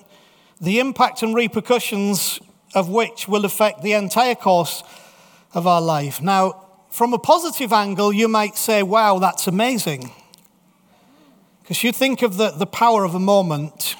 [0.60, 2.38] the impact and repercussions
[2.74, 4.82] of which will affect the entire course
[5.54, 6.20] of our life.
[6.20, 10.12] Now, from a positive angle, you might say, wow, that's amazing.
[11.62, 13.96] Because you think of the, the power of a moment.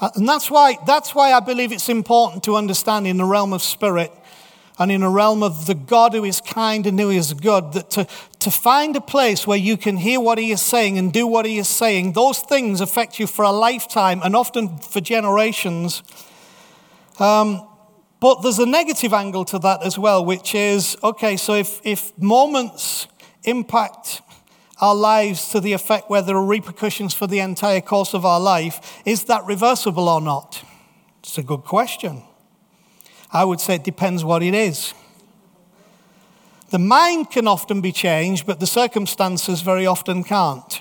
[0.00, 3.52] Uh, and that's why, that's why I believe it's important to understand in the realm
[3.52, 4.10] of spirit
[4.80, 7.90] and in a realm of the God who is kind and who is good, that
[7.90, 8.06] to,
[8.38, 11.44] to find a place where you can hear what He is saying and do what
[11.44, 16.02] He is saying, those things affect you for a lifetime and often for generations.
[17.18, 17.68] Um,
[18.20, 22.16] but there's a negative angle to that as well, which is okay, so if, if
[22.18, 23.06] moments
[23.44, 24.22] impact
[24.80, 28.40] our lives to the effect where there are repercussions for the entire course of our
[28.40, 30.64] life, is that reversible or not?
[31.18, 32.22] It's a good question.
[33.32, 34.92] I would say it depends what it is.
[36.70, 40.80] The mind can often be changed, but the circumstances very often can't.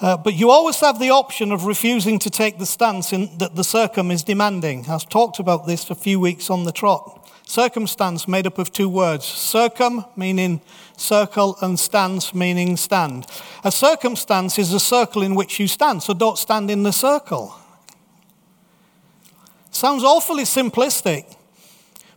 [0.00, 3.54] Uh, but you always have the option of refusing to take the stance in, that
[3.54, 4.86] the circum is demanding.
[4.88, 7.28] I've talked about this a few weeks on the trot.
[7.46, 10.62] Circumstance made up of two words circum, meaning
[10.96, 13.26] circle, and stance, meaning stand.
[13.64, 17.54] A circumstance is a circle in which you stand, so don't stand in the circle.
[19.80, 21.24] Sounds awfully simplistic.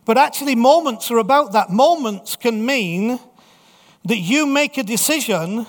[0.04, 1.70] But actually, moments are about that.
[1.70, 3.18] Moments can mean
[4.04, 5.64] that you make a decision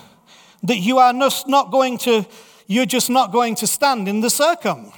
[0.62, 2.26] that you are not going to,
[2.66, 4.92] you're just not going to stand in the circum.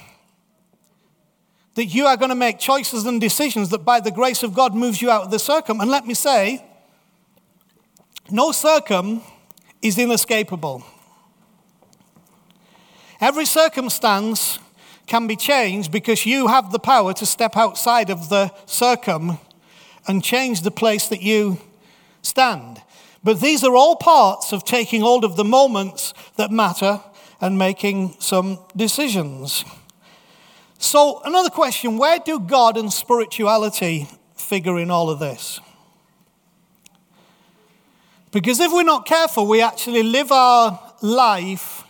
[1.75, 4.75] That you are going to make choices and decisions that by the grace of God
[4.75, 5.79] moves you out of the circum.
[5.79, 6.65] And let me say,
[8.29, 9.21] no circum
[9.81, 10.83] is inescapable.
[13.21, 14.59] Every circumstance
[15.09, 19.39] can be changed because you have the power to step outside of the circum
[20.07, 21.57] and change the place that you
[22.21, 22.81] stand.
[23.23, 27.01] But these are all parts of taking hold of the moments that matter
[27.41, 29.65] and making some decisions.
[30.77, 35.59] So, another question where do God and spirituality figure in all of this?
[38.31, 41.83] Because if we're not careful, we actually live our life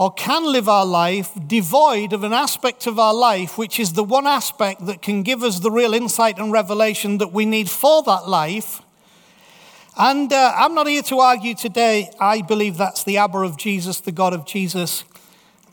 [0.00, 4.02] or can live our life devoid of an aspect of our life, which is the
[4.02, 8.02] one aspect that can give us the real insight and revelation that we need for
[8.04, 8.80] that life.
[9.98, 12.10] And uh, I'm not here to argue today.
[12.18, 15.04] I believe that's the Abba of Jesus, the God of Jesus.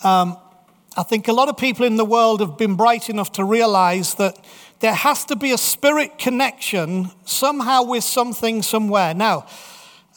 [0.04, 0.36] Um,
[0.98, 4.16] I think a lot of people in the world have been bright enough to realize
[4.16, 4.44] that
[4.82, 9.14] there has to be a spirit connection somehow with something somewhere.
[9.14, 9.48] Now,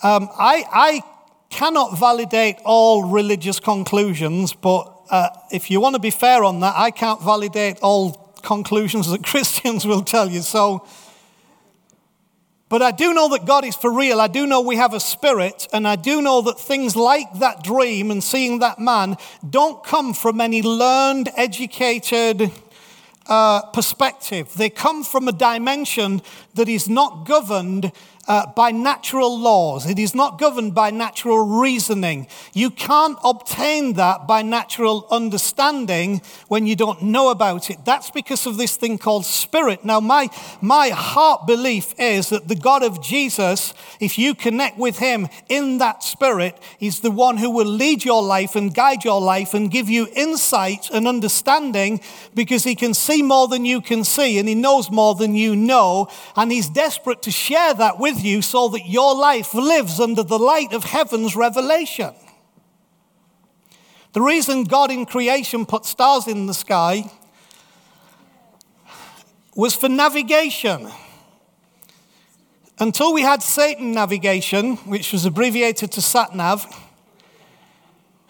[0.02, 1.02] um, I, I
[1.51, 6.74] cannot validate all religious conclusions, but uh, if you want to be fair on that,
[6.76, 10.40] I can't validate all conclusions that Christians will tell you.
[10.40, 10.86] So,
[12.68, 14.20] but I do know that God is for real.
[14.20, 17.64] I do know we have a spirit, and I do know that things like that
[17.64, 19.16] dream and seeing that man
[19.48, 22.53] don't come from any learned, educated
[23.26, 24.55] uh, perspective.
[24.55, 26.22] They come from a dimension
[26.55, 27.90] that is not governed
[28.30, 29.90] uh, by natural laws.
[29.90, 32.28] It is not governed by natural reasoning.
[32.54, 37.84] You can't obtain that by natural understanding when you don't know about it.
[37.84, 39.84] That's because of this thing called spirit.
[39.84, 40.28] Now, my,
[40.60, 45.78] my heart belief is that the God of Jesus, if you connect with him in
[45.78, 49.72] that spirit, is the one who will lead your life and guide your life and
[49.72, 52.00] give you insight and understanding
[52.36, 55.56] because he can see more than you can see and he knows more than you
[55.56, 56.06] know.
[56.36, 60.38] And he's desperate to share that with you so that your life lives under the
[60.38, 62.14] light of heaven's revelation.
[64.12, 67.10] The reason God in creation put stars in the sky
[69.54, 70.88] was for navigation.
[72.78, 76.72] Until we had Satan navigation, which was abbreviated to SatNav,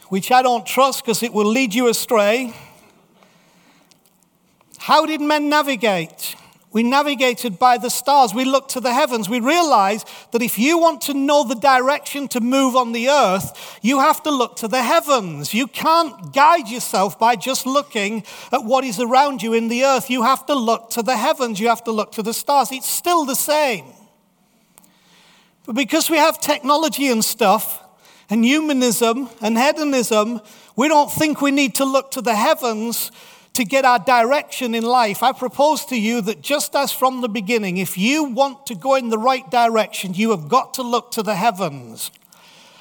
[0.08, 2.52] which I don't trust because it will lead you astray.
[4.78, 6.34] How did men navigate?
[6.72, 8.32] We navigated by the stars.
[8.32, 9.28] We looked to the heavens.
[9.28, 13.78] We realized that if you want to know the direction to move on the earth,
[13.82, 15.52] you have to look to the heavens.
[15.52, 20.10] You can't guide yourself by just looking at what is around you in the earth.
[20.10, 21.58] You have to look to the heavens.
[21.58, 22.70] You have to look to the stars.
[22.70, 23.86] It's still the same.
[25.66, 27.84] But because we have technology and stuff,
[28.30, 30.40] and humanism and hedonism,
[30.76, 33.10] we don't think we need to look to the heavens
[33.54, 37.28] to get our direction in life, I propose to you that just as from the
[37.28, 41.10] beginning, if you want to go in the right direction, you have got to look
[41.12, 42.10] to the heavens.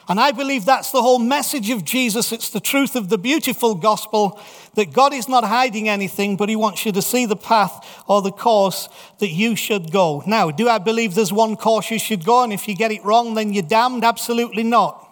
[0.10, 2.32] And I believe that's the whole message of Jesus.
[2.32, 4.42] It's the truth of the beautiful gospel
[4.74, 8.24] that God is not hiding anything, but He wants you to see the path or
[8.24, 8.90] the course
[9.20, 10.24] that you should go.
[10.26, 13.06] Now, do I believe there's one course you should go, and if you get it
[13.06, 14.04] wrong, then you're damned?
[14.04, 15.06] Absolutely not.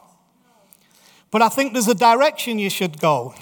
[1.30, 3.36] But I think there's a direction you should go.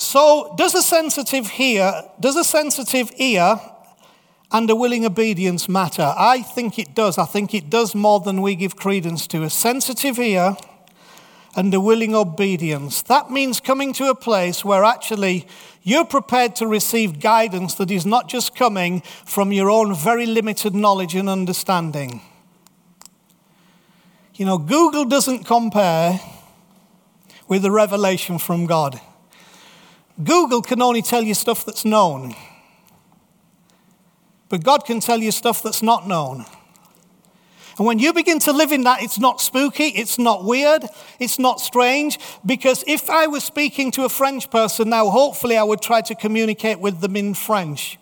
[0.00, 3.60] So, does a sensitive ear, does a sensitive ear
[4.52, 6.14] and a willing obedience matter?
[6.16, 7.18] I think it does.
[7.18, 9.42] I think it does more than we give credence to.
[9.42, 10.56] A sensitive ear
[11.56, 13.02] and a willing obedience.
[13.02, 15.48] That means coming to a place where actually
[15.82, 20.76] you're prepared to receive guidance that is not just coming from your own very limited
[20.76, 22.20] knowledge and understanding.
[24.36, 26.20] You know, Google doesn't compare
[27.48, 29.00] with the revelation from God.
[30.22, 32.34] Google can only tell you stuff that's known,
[34.48, 36.44] but God can tell you stuff that's not known.
[37.78, 40.84] And when you begin to live in that, it's not spooky, it's not weird,
[41.20, 42.18] it's not strange.
[42.44, 46.14] Because if I was speaking to a French person now, hopefully I would try to
[46.16, 47.96] communicate with them in French.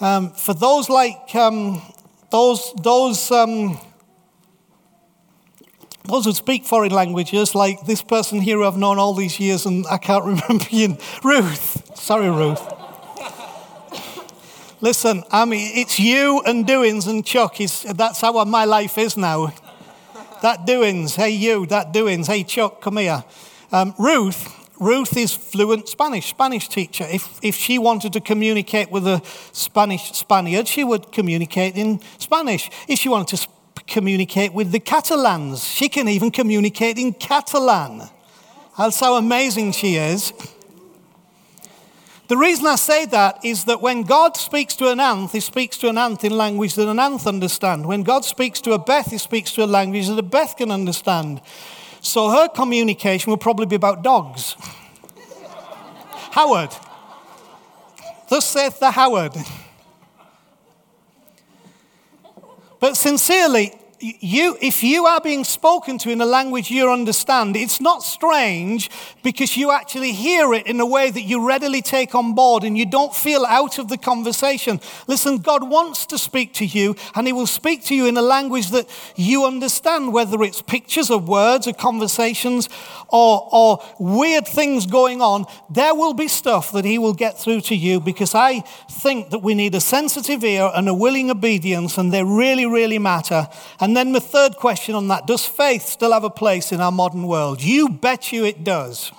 [0.00, 1.82] Um, for those like um,
[2.30, 3.78] those, those um,
[6.08, 9.66] those who speak foreign languages, like this person here who I've known all these years
[9.66, 11.96] and I can't remember you, Ruth.
[11.96, 12.62] Sorry, Ruth.
[14.80, 17.60] Listen, I mean, it's you and Doings and Chuck.
[17.60, 19.52] Is, that's how my life is now.
[20.40, 23.24] That Doings, hey you, that Doings, hey Chuck, come here.
[23.72, 27.04] Um, Ruth, Ruth is fluent Spanish, Spanish teacher.
[27.10, 29.20] If, if she wanted to communicate with a
[29.52, 32.70] Spanish Spaniard, she would communicate in Spanish.
[32.86, 33.48] If she wanted to
[33.86, 35.64] communicate with the Catalans.
[35.64, 38.08] She can even communicate in Catalan.
[38.76, 40.32] That's how amazing she is.
[42.28, 45.78] The reason I say that is that when God speaks to an ant, he speaks
[45.78, 47.86] to an ant in language that an ant understands.
[47.86, 50.70] When God speaks to a Beth, he speaks to a language that a Beth can
[50.70, 51.40] understand.
[52.00, 54.56] So her communication will probably be about dogs.
[56.32, 56.70] Howard.
[58.28, 59.32] Thus saith the Howard.
[62.80, 67.80] But sincerely, you, if you are being spoken to in a language you understand, it's
[67.80, 68.90] not strange
[69.22, 72.76] because you actually hear it in a way that you readily take on board and
[72.76, 74.80] you don't feel out of the conversation.
[75.06, 78.22] Listen, God wants to speak to you and He will speak to you in a
[78.22, 82.68] language that you understand, whether it's pictures or words or conversations
[83.08, 85.46] or, or weird things going on.
[85.70, 89.40] There will be stuff that He will get through to you because I think that
[89.40, 93.48] we need a sensitive ear and a willing obedience, and they really, really matter.
[93.80, 96.80] And and then the third question on that does faith still have a place in
[96.82, 97.62] our modern world?
[97.62, 99.10] You bet you it does.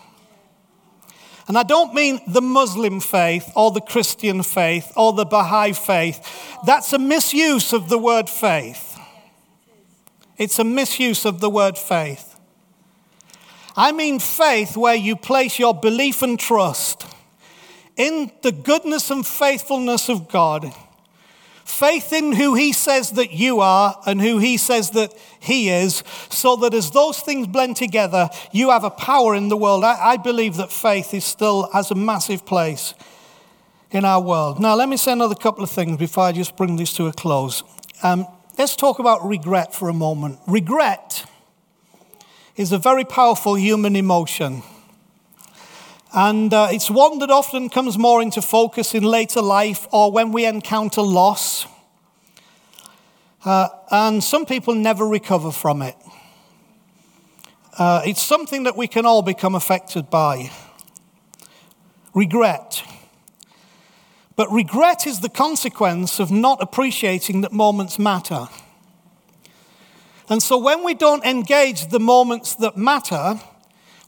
[1.47, 6.21] And I don't mean the Muslim faith or the Christian faith or the Baha'i faith.
[6.67, 8.95] That's a misuse of the word faith.
[10.37, 12.39] It's a misuse of the word faith.
[13.75, 17.07] I mean faith where you place your belief and trust
[17.97, 20.71] in the goodness and faithfulness of God
[21.69, 26.03] Faith in who he says that you are and who he says that he is,
[26.29, 29.83] so that as those things blend together, you have a power in the world.
[29.83, 32.95] I, I believe that faith is still has a massive place
[33.91, 34.59] in our world.
[34.59, 37.13] Now, let me say another couple of things before I just bring this to a
[37.13, 37.63] close.
[38.01, 38.25] Um,
[38.57, 40.39] let's talk about regret for a moment.
[40.47, 41.23] Regret
[42.57, 44.63] is a very powerful human emotion.
[46.11, 50.31] And uh, it's one that often comes more into focus in later life or when
[50.31, 51.67] we encounter loss.
[53.45, 55.95] Uh, and some people never recover from it.
[57.77, 60.51] Uh, it's something that we can all become affected by.
[62.15, 62.83] Regret.
[64.35, 68.47] But regret is the consequence of not appreciating that moments matter.
[70.27, 73.39] And so when we don't engage the moments that matter,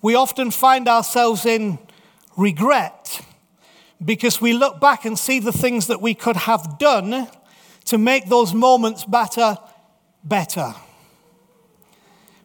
[0.02, 1.80] we often find ourselves in
[2.38, 3.22] regret
[4.04, 7.28] because we look back and see the things that we could have done
[7.86, 9.58] to make those moments better,
[10.24, 10.74] better.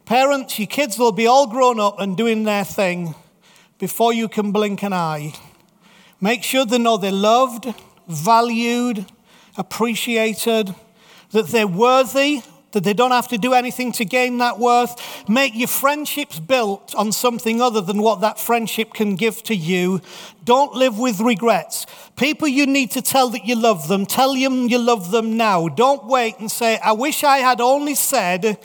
[0.04, 3.14] Parents, your kids will be all grown up and doing their thing
[3.78, 5.34] before you can blink an eye.
[6.20, 7.74] Make sure they know they're loved,
[8.06, 9.06] valued,
[9.56, 10.74] appreciated,
[11.32, 12.42] that they're worthy
[12.72, 15.28] that they don't have to do anything to gain that worth.
[15.28, 20.00] Make your friendships built on something other than what that friendship can give to you.
[20.44, 21.86] Don't live with regrets.
[22.16, 25.68] People you need to tell that you love them, tell them you love them now.
[25.68, 28.58] Don't wait and say, I wish I had only said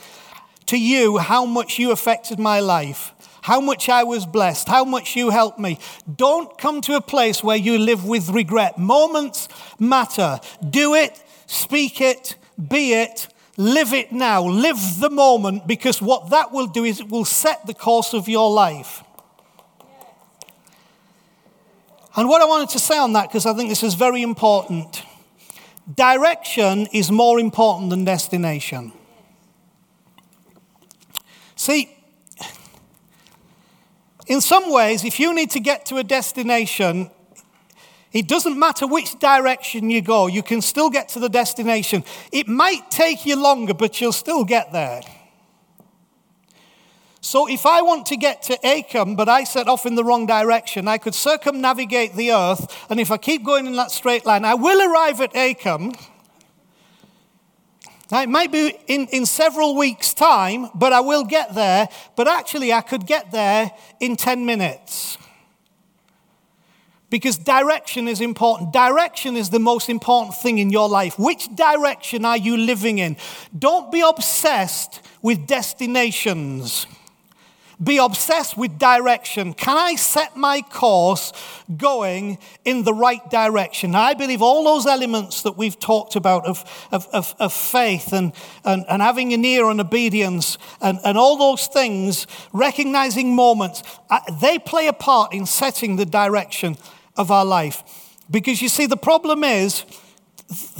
[0.66, 5.16] to you how much you affected my life how much I was blessed, how much
[5.16, 5.78] you helped me.
[6.14, 8.78] Don't come to a place where you live with regret.
[8.78, 9.48] Moments
[9.78, 10.38] matter.
[10.68, 12.36] Do it, speak it,
[12.68, 13.26] be it,
[13.56, 14.42] Live it now.
[14.44, 18.28] Live the moment because what that will do is it will set the course of
[18.28, 19.02] your life.
[22.16, 25.02] And what I wanted to say on that, because I think this is very important
[25.96, 28.92] direction is more important than destination.
[31.56, 31.96] See,
[34.26, 37.10] in some ways, if you need to get to a destination,
[38.12, 42.04] it doesn't matter which direction you go, you can still get to the destination.
[42.30, 45.00] It might take you longer, but you'll still get there.
[47.24, 50.26] So if I want to get to Acomb, but I set off in the wrong
[50.26, 54.44] direction, I could circumnavigate the earth, and if I keep going in that straight line,
[54.44, 55.96] I will arrive at Acomb.
[58.10, 61.88] Now, it might be in, in several weeks' time, but I will get there.
[62.14, 65.16] But actually, I could get there in 10 minutes
[67.12, 68.72] because direction is important.
[68.72, 71.18] Direction is the most important thing in your life.
[71.18, 73.18] Which direction are you living in?
[73.56, 76.86] Don't be obsessed with destinations.
[77.84, 79.52] Be obsessed with direction.
[79.52, 81.34] Can I set my course
[81.76, 83.94] going in the right direction?
[83.94, 88.32] I believe all those elements that we've talked about of, of, of, of faith and,
[88.64, 94.20] and, and having an ear and obedience and, and all those things, recognizing moments, uh,
[94.40, 96.78] they play a part in setting the direction
[97.16, 97.82] of our life.
[98.30, 99.84] Because you see, the problem is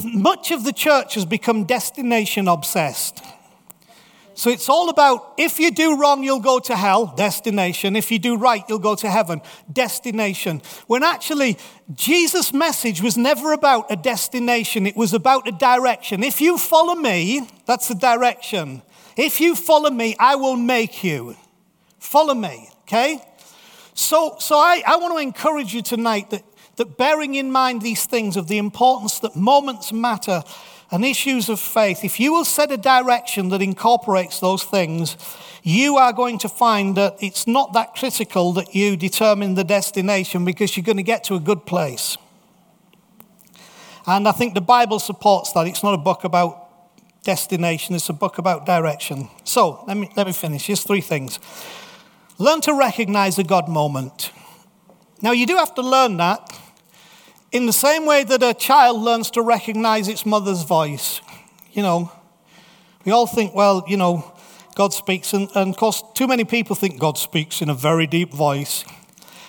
[0.05, 3.23] much of the church has become destination obsessed.
[4.35, 7.97] So it's all about if you do wrong, you'll go to hell, destination.
[7.97, 10.63] If you do right, you'll go to heaven, destination.
[10.87, 11.59] When actually,
[11.95, 16.23] Jesus' message was never about a destination, it was about a direction.
[16.23, 18.83] If you follow me, that's the direction.
[19.17, 21.37] If you follow me, I will make you.
[21.99, 23.23] Follow me, okay?
[24.03, 26.43] So, so I, I want to encourage you tonight that,
[26.77, 30.43] that bearing in mind these things of the importance that moments matter
[30.91, 35.17] and issues of faith, if you will set a direction that incorporates those things,
[35.63, 40.45] you are going to find that it's not that critical that you determine the destination
[40.45, 42.19] because you're going to get to a good place.
[44.05, 45.69] And I think the Bible supports that.
[45.69, 46.59] It's not a book about
[47.23, 49.29] destination, it's a book about direction.
[49.45, 50.67] So let me, let me finish.
[50.67, 51.39] Here's three things.
[52.43, 54.33] Learn to recognize a God moment.
[55.23, 56.59] Now, you do have to learn that
[57.53, 61.21] in the same way that a child learns to recognize its mother's voice.
[61.71, 62.11] You know,
[63.05, 64.35] we all think, well, you know,
[64.75, 68.09] God speaks, and, and of course, too many people think God speaks in a very
[68.09, 68.85] deep voice.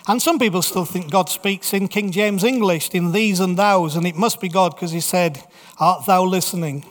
[0.08, 3.96] And some people still think God speaks in King James English, in these and thous,
[3.96, 5.44] and it must be God because he said,
[5.80, 6.86] Art thou listening?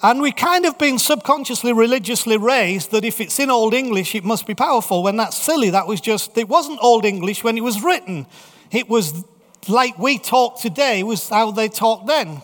[0.00, 4.24] And we kind of been subconsciously religiously raised that if it's in Old English, it
[4.24, 5.02] must be powerful.
[5.02, 8.26] When that's silly, that was just, it wasn't Old English when it was written.
[8.70, 9.24] It was
[9.66, 12.42] like we talk today, was how they talked then.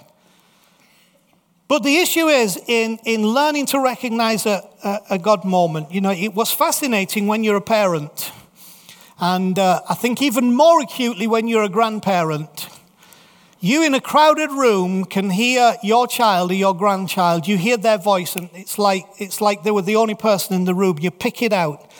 [1.68, 6.00] But the issue is in, in learning to recognize a, a, a God moment, you
[6.00, 8.32] know, it was fascinating when you're a parent.
[9.20, 12.68] And uh, I think even more acutely when you're a grandparent.
[13.64, 17.48] You in a crowded room can hear your child or your grandchild.
[17.48, 20.66] You hear their voice, and it's like, it's like they were the only person in
[20.66, 20.98] the room.
[21.00, 21.90] You pick it out.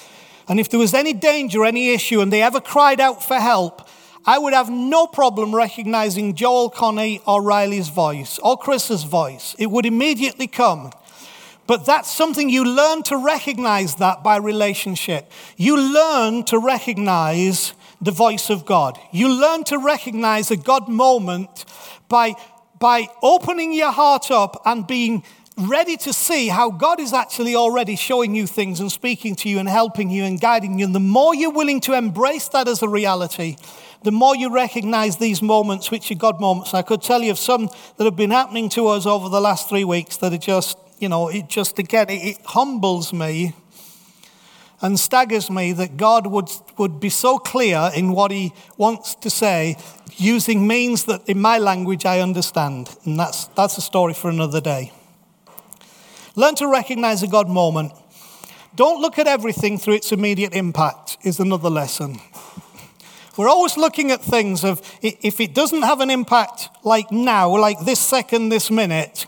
[0.46, 3.88] And if there was any danger, any issue, and they ever cried out for help,
[4.26, 9.56] I would have no problem recognizing Joel, Connie, or Riley's voice, or Chris's voice.
[9.58, 10.90] It would immediately come.
[11.66, 15.32] But that's something you learn to recognize that by relationship.
[15.56, 17.72] You learn to recognize
[18.04, 18.98] the voice of God.
[19.12, 21.64] You learn to recognize a God moment
[22.08, 22.34] by,
[22.78, 25.24] by opening your heart up and being
[25.56, 29.58] ready to see how God is actually already showing you things and speaking to you
[29.58, 30.84] and helping you and guiding you.
[30.84, 33.56] And the more you're willing to embrace that as a reality,
[34.02, 36.74] the more you recognize these moments, which are God moments.
[36.74, 39.68] I could tell you of some that have been happening to us over the last
[39.68, 43.54] three weeks that are just, you know, it just again, it, it humbles me
[44.84, 49.30] and staggers me that God would, would be so clear in what he wants to
[49.30, 49.78] say
[50.12, 52.94] using means that in my language I understand.
[53.06, 54.92] And that's, that's a story for another day.
[56.36, 57.92] Learn to recognize a God moment.
[58.74, 62.20] Don't look at everything through its immediate impact, is another lesson.
[63.38, 67.80] We're always looking at things of if it doesn't have an impact like now, like
[67.86, 69.24] this second, this minute,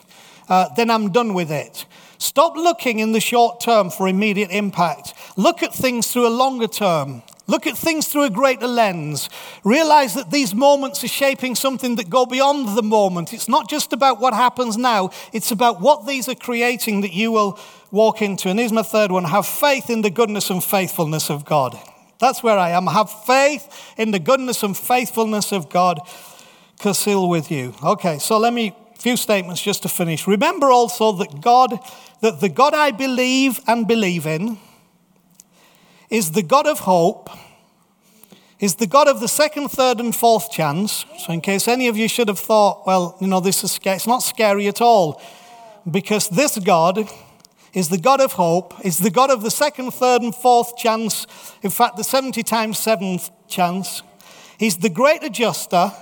[0.50, 1.86] uh, then I'm done with it.
[2.18, 5.14] Stop looking in the short term for immediate impact.
[5.36, 7.22] Look at things through a longer term.
[7.48, 9.28] Look at things through a greater lens.
[9.62, 13.32] Realize that these moments are shaping something that go beyond the moment.
[13.32, 17.30] It's not just about what happens now, it's about what these are creating that you
[17.30, 17.58] will
[17.92, 18.48] walk into.
[18.48, 21.78] And here's my third one have faith in the goodness and faithfulness of God.
[22.18, 22.86] That's where I am.
[22.86, 26.00] Have faith in the goodness and faithfulness of God,
[26.76, 27.74] because He'll with you.
[27.82, 30.26] Okay, so let me few statements just to finish.
[30.26, 31.78] Remember also that God,
[32.20, 34.58] that the God I believe and believe in
[36.10, 37.30] is the God of hope,
[38.58, 41.04] is the God of the second, third, and fourth chance.
[41.18, 43.96] So, in case any of you should have thought, well, you know, this is scary,
[43.96, 45.20] it's not scary at all,
[45.90, 47.08] because this God
[47.74, 51.26] is the God of hope, is the God of the second, third, and fourth chance.
[51.62, 54.02] In fact, the 70 times seventh chance.
[54.58, 55.92] He's the great adjuster,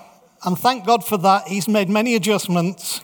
[0.45, 1.49] and thank God for that.
[1.49, 3.01] He's made many adjustments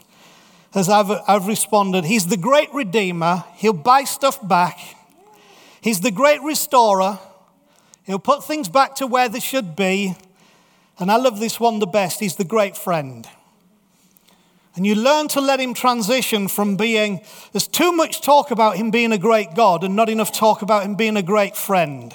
[0.74, 2.04] as I've, I've responded.
[2.04, 3.44] He's the great redeemer.
[3.56, 4.78] He'll buy stuff back.
[5.80, 7.18] He's the great restorer.
[8.04, 10.14] He'll put things back to where they should be.
[10.98, 12.20] And I love this one the best.
[12.20, 13.26] He's the great friend.
[14.76, 17.20] And you learn to let him transition from being,
[17.52, 20.84] there's too much talk about him being a great God and not enough talk about
[20.84, 22.14] him being a great friend.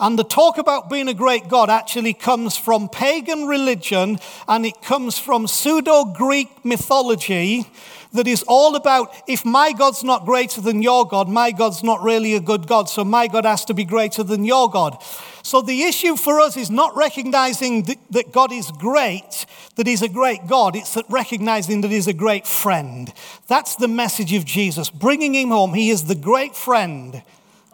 [0.00, 4.80] And the talk about being a great God actually comes from pagan religion and it
[4.80, 7.66] comes from pseudo Greek mythology
[8.14, 12.02] that is all about if my God's not greater than your God, my God's not
[12.02, 14.96] really a good God, so my God has to be greater than your God.
[15.42, 19.44] So the issue for us is not recognizing that God is great,
[19.76, 23.12] that He's a great God, it's that recognizing that He's a great friend.
[23.48, 25.74] That's the message of Jesus, bringing Him home.
[25.74, 27.22] He is the great friend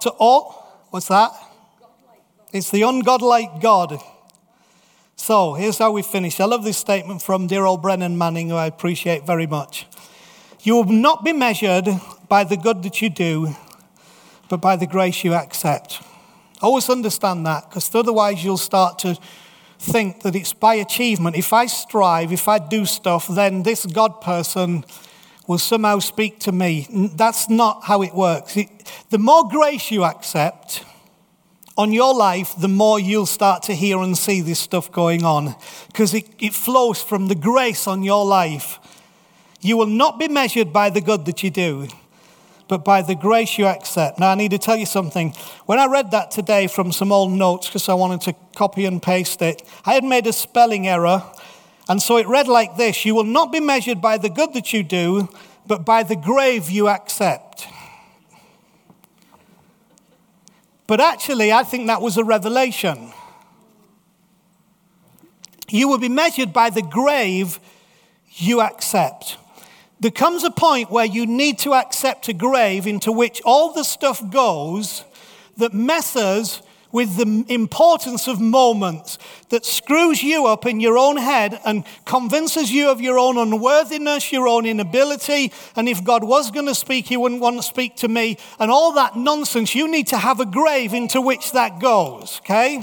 [0.01, 0.87] to all.
[0.91, 1.46] What's that?
[2.57, 4.01] It's the ungodlike God.
[5.15, 6.41] So here's how we finish.
[6.41, 9.87] I love this statement from dear old Brennan Manning, who I appreciate very much.
[10.63, 11.87] You will not be measured
[12.31, 13.55] by the good that you do,
[14.49, 16.01] but by the grace you accept.
[16.63, 19.19] Always understand that, because otherwise you'll start to
[19.79, 21.37] think that it's by achievement.
[21.37, 24.87] If I strive, if I do stuff, then this God person
[25.47, 26.87] will somehow speak to me.
[26.91, 28.57] That's not how it works.
[28.57, 28.71] It,
[29.11, 30.87] the more grace you accept,
[31.77, 35.55] on your life, the more you'll start to hear and see this stuff going on
[35.89, 38.79] because it, it flows from the grace on your life.
[39.61, 41.89] You will not be measured by the good that you do,
[42.69, 44.19] but by the grace you accept.
[44.19, 45.35] Now, I need to tell you something.
[45.67, 49.03] When I read that today from some old notes because I wanted to copy and
[49.03, 51.23] paste it, I had made a spelling error.
[51.89, 54.73] And so it read like this You will not be measured by the good that
[54.73, 55.29] you do,
[55.67, 57.67] but by the grave you accept.
[60.87, 63.13] But actually, I think that was a revelation.
[65.69, 67.59] You will be measured by the grave
[68.29, 69.37] you accept.
[69.99, 73.83] There comes a point where you need to accept a grave into which all the
[73.83, 75.05] stuff goes
[75.57, 76.63] that messes
[76.97, 79.19] with the importance of moments
[79.51, 84.33] that screws you up in your own head and convinces you of your own unworthiness,
[84.33, 85.53] your own inability.
[85.77, 88.39] And if God was going to speak, He wouldn't want to speak to me.
[88.59, 92.81] And all that nonsense, you need to have a grave into which that goes, okay?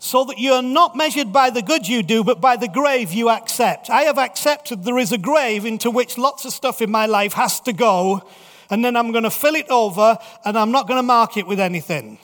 [0.00, 3.30] So that you're not measured by the good you do, but by the grave you
[3.30, 3.88] accept.
[3.88, 7.34] I have accepted there is a grave into which lots of stuff in my life
[7.34, 8.28] has to go,
[8.68, 11.46] and then I'm going to fill it over, and I'm not going to mark it
[11.46, 12.18] with anything.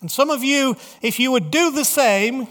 [0.00, 2.48] And some of you, if you would do the same,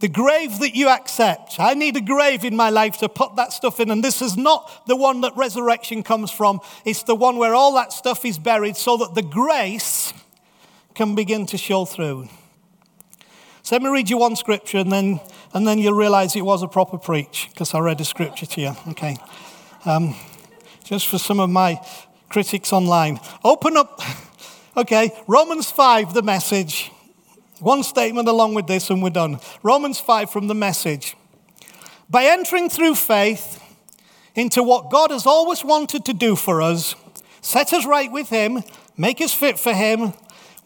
[0.00, 3.52] the grave that you accept, I need a grave in my life to put that
[3.52, 3.90] stuff in.
[3.90, 7.74] And this is not the one that resurrection comes from, it's the one where all
[7.74, 10.12] that stuff is buried so that the grace
[10.94, 12.28] can begin to show through.
[13.62, 15.20] So let me read you one scripture and then,
[15.52, 18.60] and then you'll realize it was a proper preach because I read a scripture to
[18.60, 18.76] you.
[18.90, 19.16] Okay.
[19.84, 20.14] Um,
[20.84, 21.80] just for some of my
[22.28, 23.18] critics online.
[23.44, 24.00] Open up,
[24.76, 26.90] okay, Romans 5, the message.
[27.60, 29.40] One statement along with this and we're done.
[29.62, 31.16] Romans 5 from the message.
[32.10, 33.62] By entering through faith
[34.34, 36.94] into what God has always wanted to do for us,
[37.40, 38.62] set us right with Him,
[38.96, 40.12] make us fit for Him,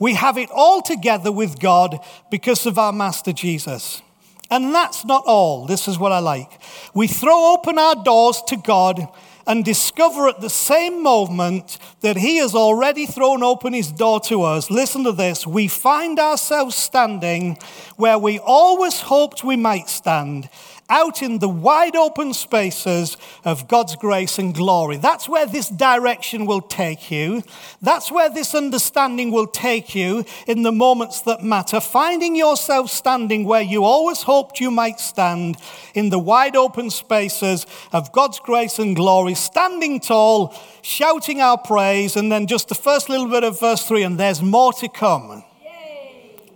[0.01, 2.01] we have it all together with God
[2.31, 4.03] because of our Master Jesus.
[4.51, 5.67] And that's not all.
[5.67, 6.61] This is what I like.
[6.95, 9.09] We throw open our doors to God
[9.51, 14.43] and discover at the same moment that He has already thrown open His door to
[14.43, 14.71] us.
[14.71, 15.45] Listen to this.
[15.45, 17.59] We find ourselves standing
[17.97, 20.49] where we always hoped we might stand
[20.91, 24.97] out in the wide open spaces of God's grace and glory.
[24.97, 27.43] That's where this direction will take you.
[27.81, 31.81] That's where this understanding will take you in the moments that matter.
[31.81, 35.57] Finding yourself standing where you always hoped you might stand
[35.95, 42.17] in the wide open spaces of God's grace and glory, standing tall, shouting our praise,
[42.17, 45.45] and then just the first little bit of verse 3 and there's more to come.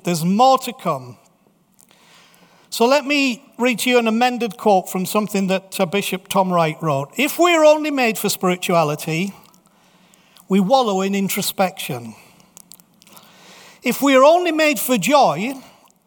[0.02, 1.16] There's more to come.
[2.74, 6.52] So let me read to you an amended quote from something that uh, Bishop Tom
[6.52, 7.12] Wright wrote.
[7.16, 9.32] If we're only made for spirituality,
[10.48, 12.16] we wallow in introspection.
[13.84, 15.54] If we're only made for joy,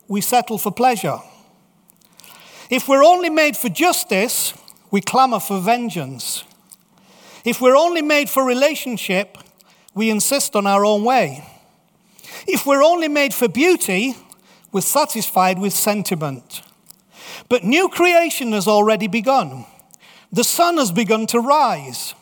[0.10, 1.20] we settle for pleasure.
[2.70, 4.54] If we're only made for justice,
[4.92, 6.44] we clamor for vengeance.
[7.46, 9.38] If we're only made for relationship,
[9.94, 11.46] we insist on our own way.
[12.46, 14.18] If we're only made for beauty,
[14.72, 16.62] we're satisfied with sentiment.
[17.50, 19.66] But new creation has already begun.
[20.32, 22.14] The sun has begun to rise.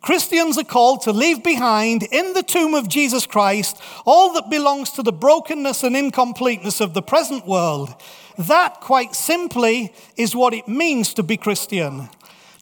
[0.00, 4.90] Christians are called to leave behind in the tomb of Jesus Christ all that belongs
[4.90, 7.94] to the brokenness and incompleteness of the present world.
[8.36, 12.08] That, quite simply, is what it means to be Christian.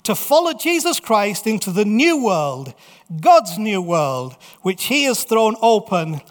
[0.05, 2.73] To follow Jesus Christ into the new world,
[3.21, 6.23] God's new world, which He has thrown open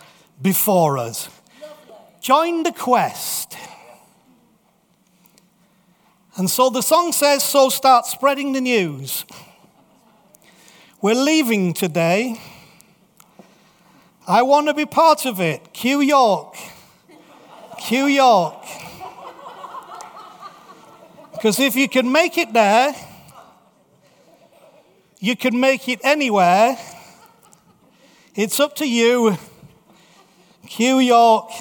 [0.42, 1.30] before us.
[2.26, 3.56] Join the quest.
[6.36, 9.26] And so the song says, So start spreading the news.
[11.04, 12.42] We're leaving today.
[14.28, 15.72] I want to be part of it.
[15.72, 16.56] Q York.
[17.78, 18.66] Q York.
[21.32, 22.96] Because if you can make it there,
[25.20, 26.76] you can make it anywhere.
[28.34, 29.38] It's up to you.
[30.66, 31.52] Q York.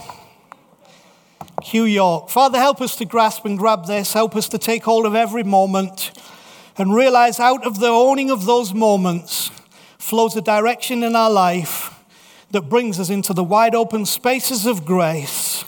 [1.64, 2.28] Q York.
[2.28, 4.12] Father, help us to grasp and grab this.
[4.12, 6.12] Help us to take hold of every moment
[6.76, 9.50] and realize out of the owning of those moments
[9.98, 11.98] flows a direction in our life
[12.50, 15.62] that brings us into the wide open spaces of grace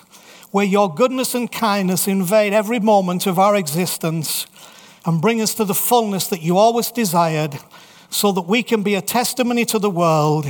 [0.51, 4.47] where your goodness and kindness invade every moment of our existence
[5.07, 7.59] and bring us to the fullness that you always desired
[8.11, 10.47] so that we can be a testimony to the world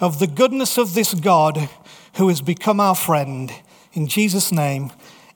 [0.00, 1.68] of the goodness of this God
[2.14, 3.52] who has become our friend.
[3.94, 4.92] In Jesus' name,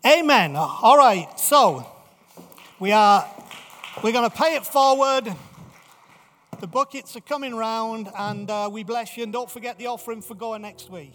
[0.07, 0.57] amen.
[0.57, 1.87] All right, so
[2.79, 3.27] we are
[4.03, 5.35] we're going to pay it forward.
[6.61, 9.23] The buckets are coming round, and uh, we bless you.
[9.23, 11.15] And don't forget the offering for going next week.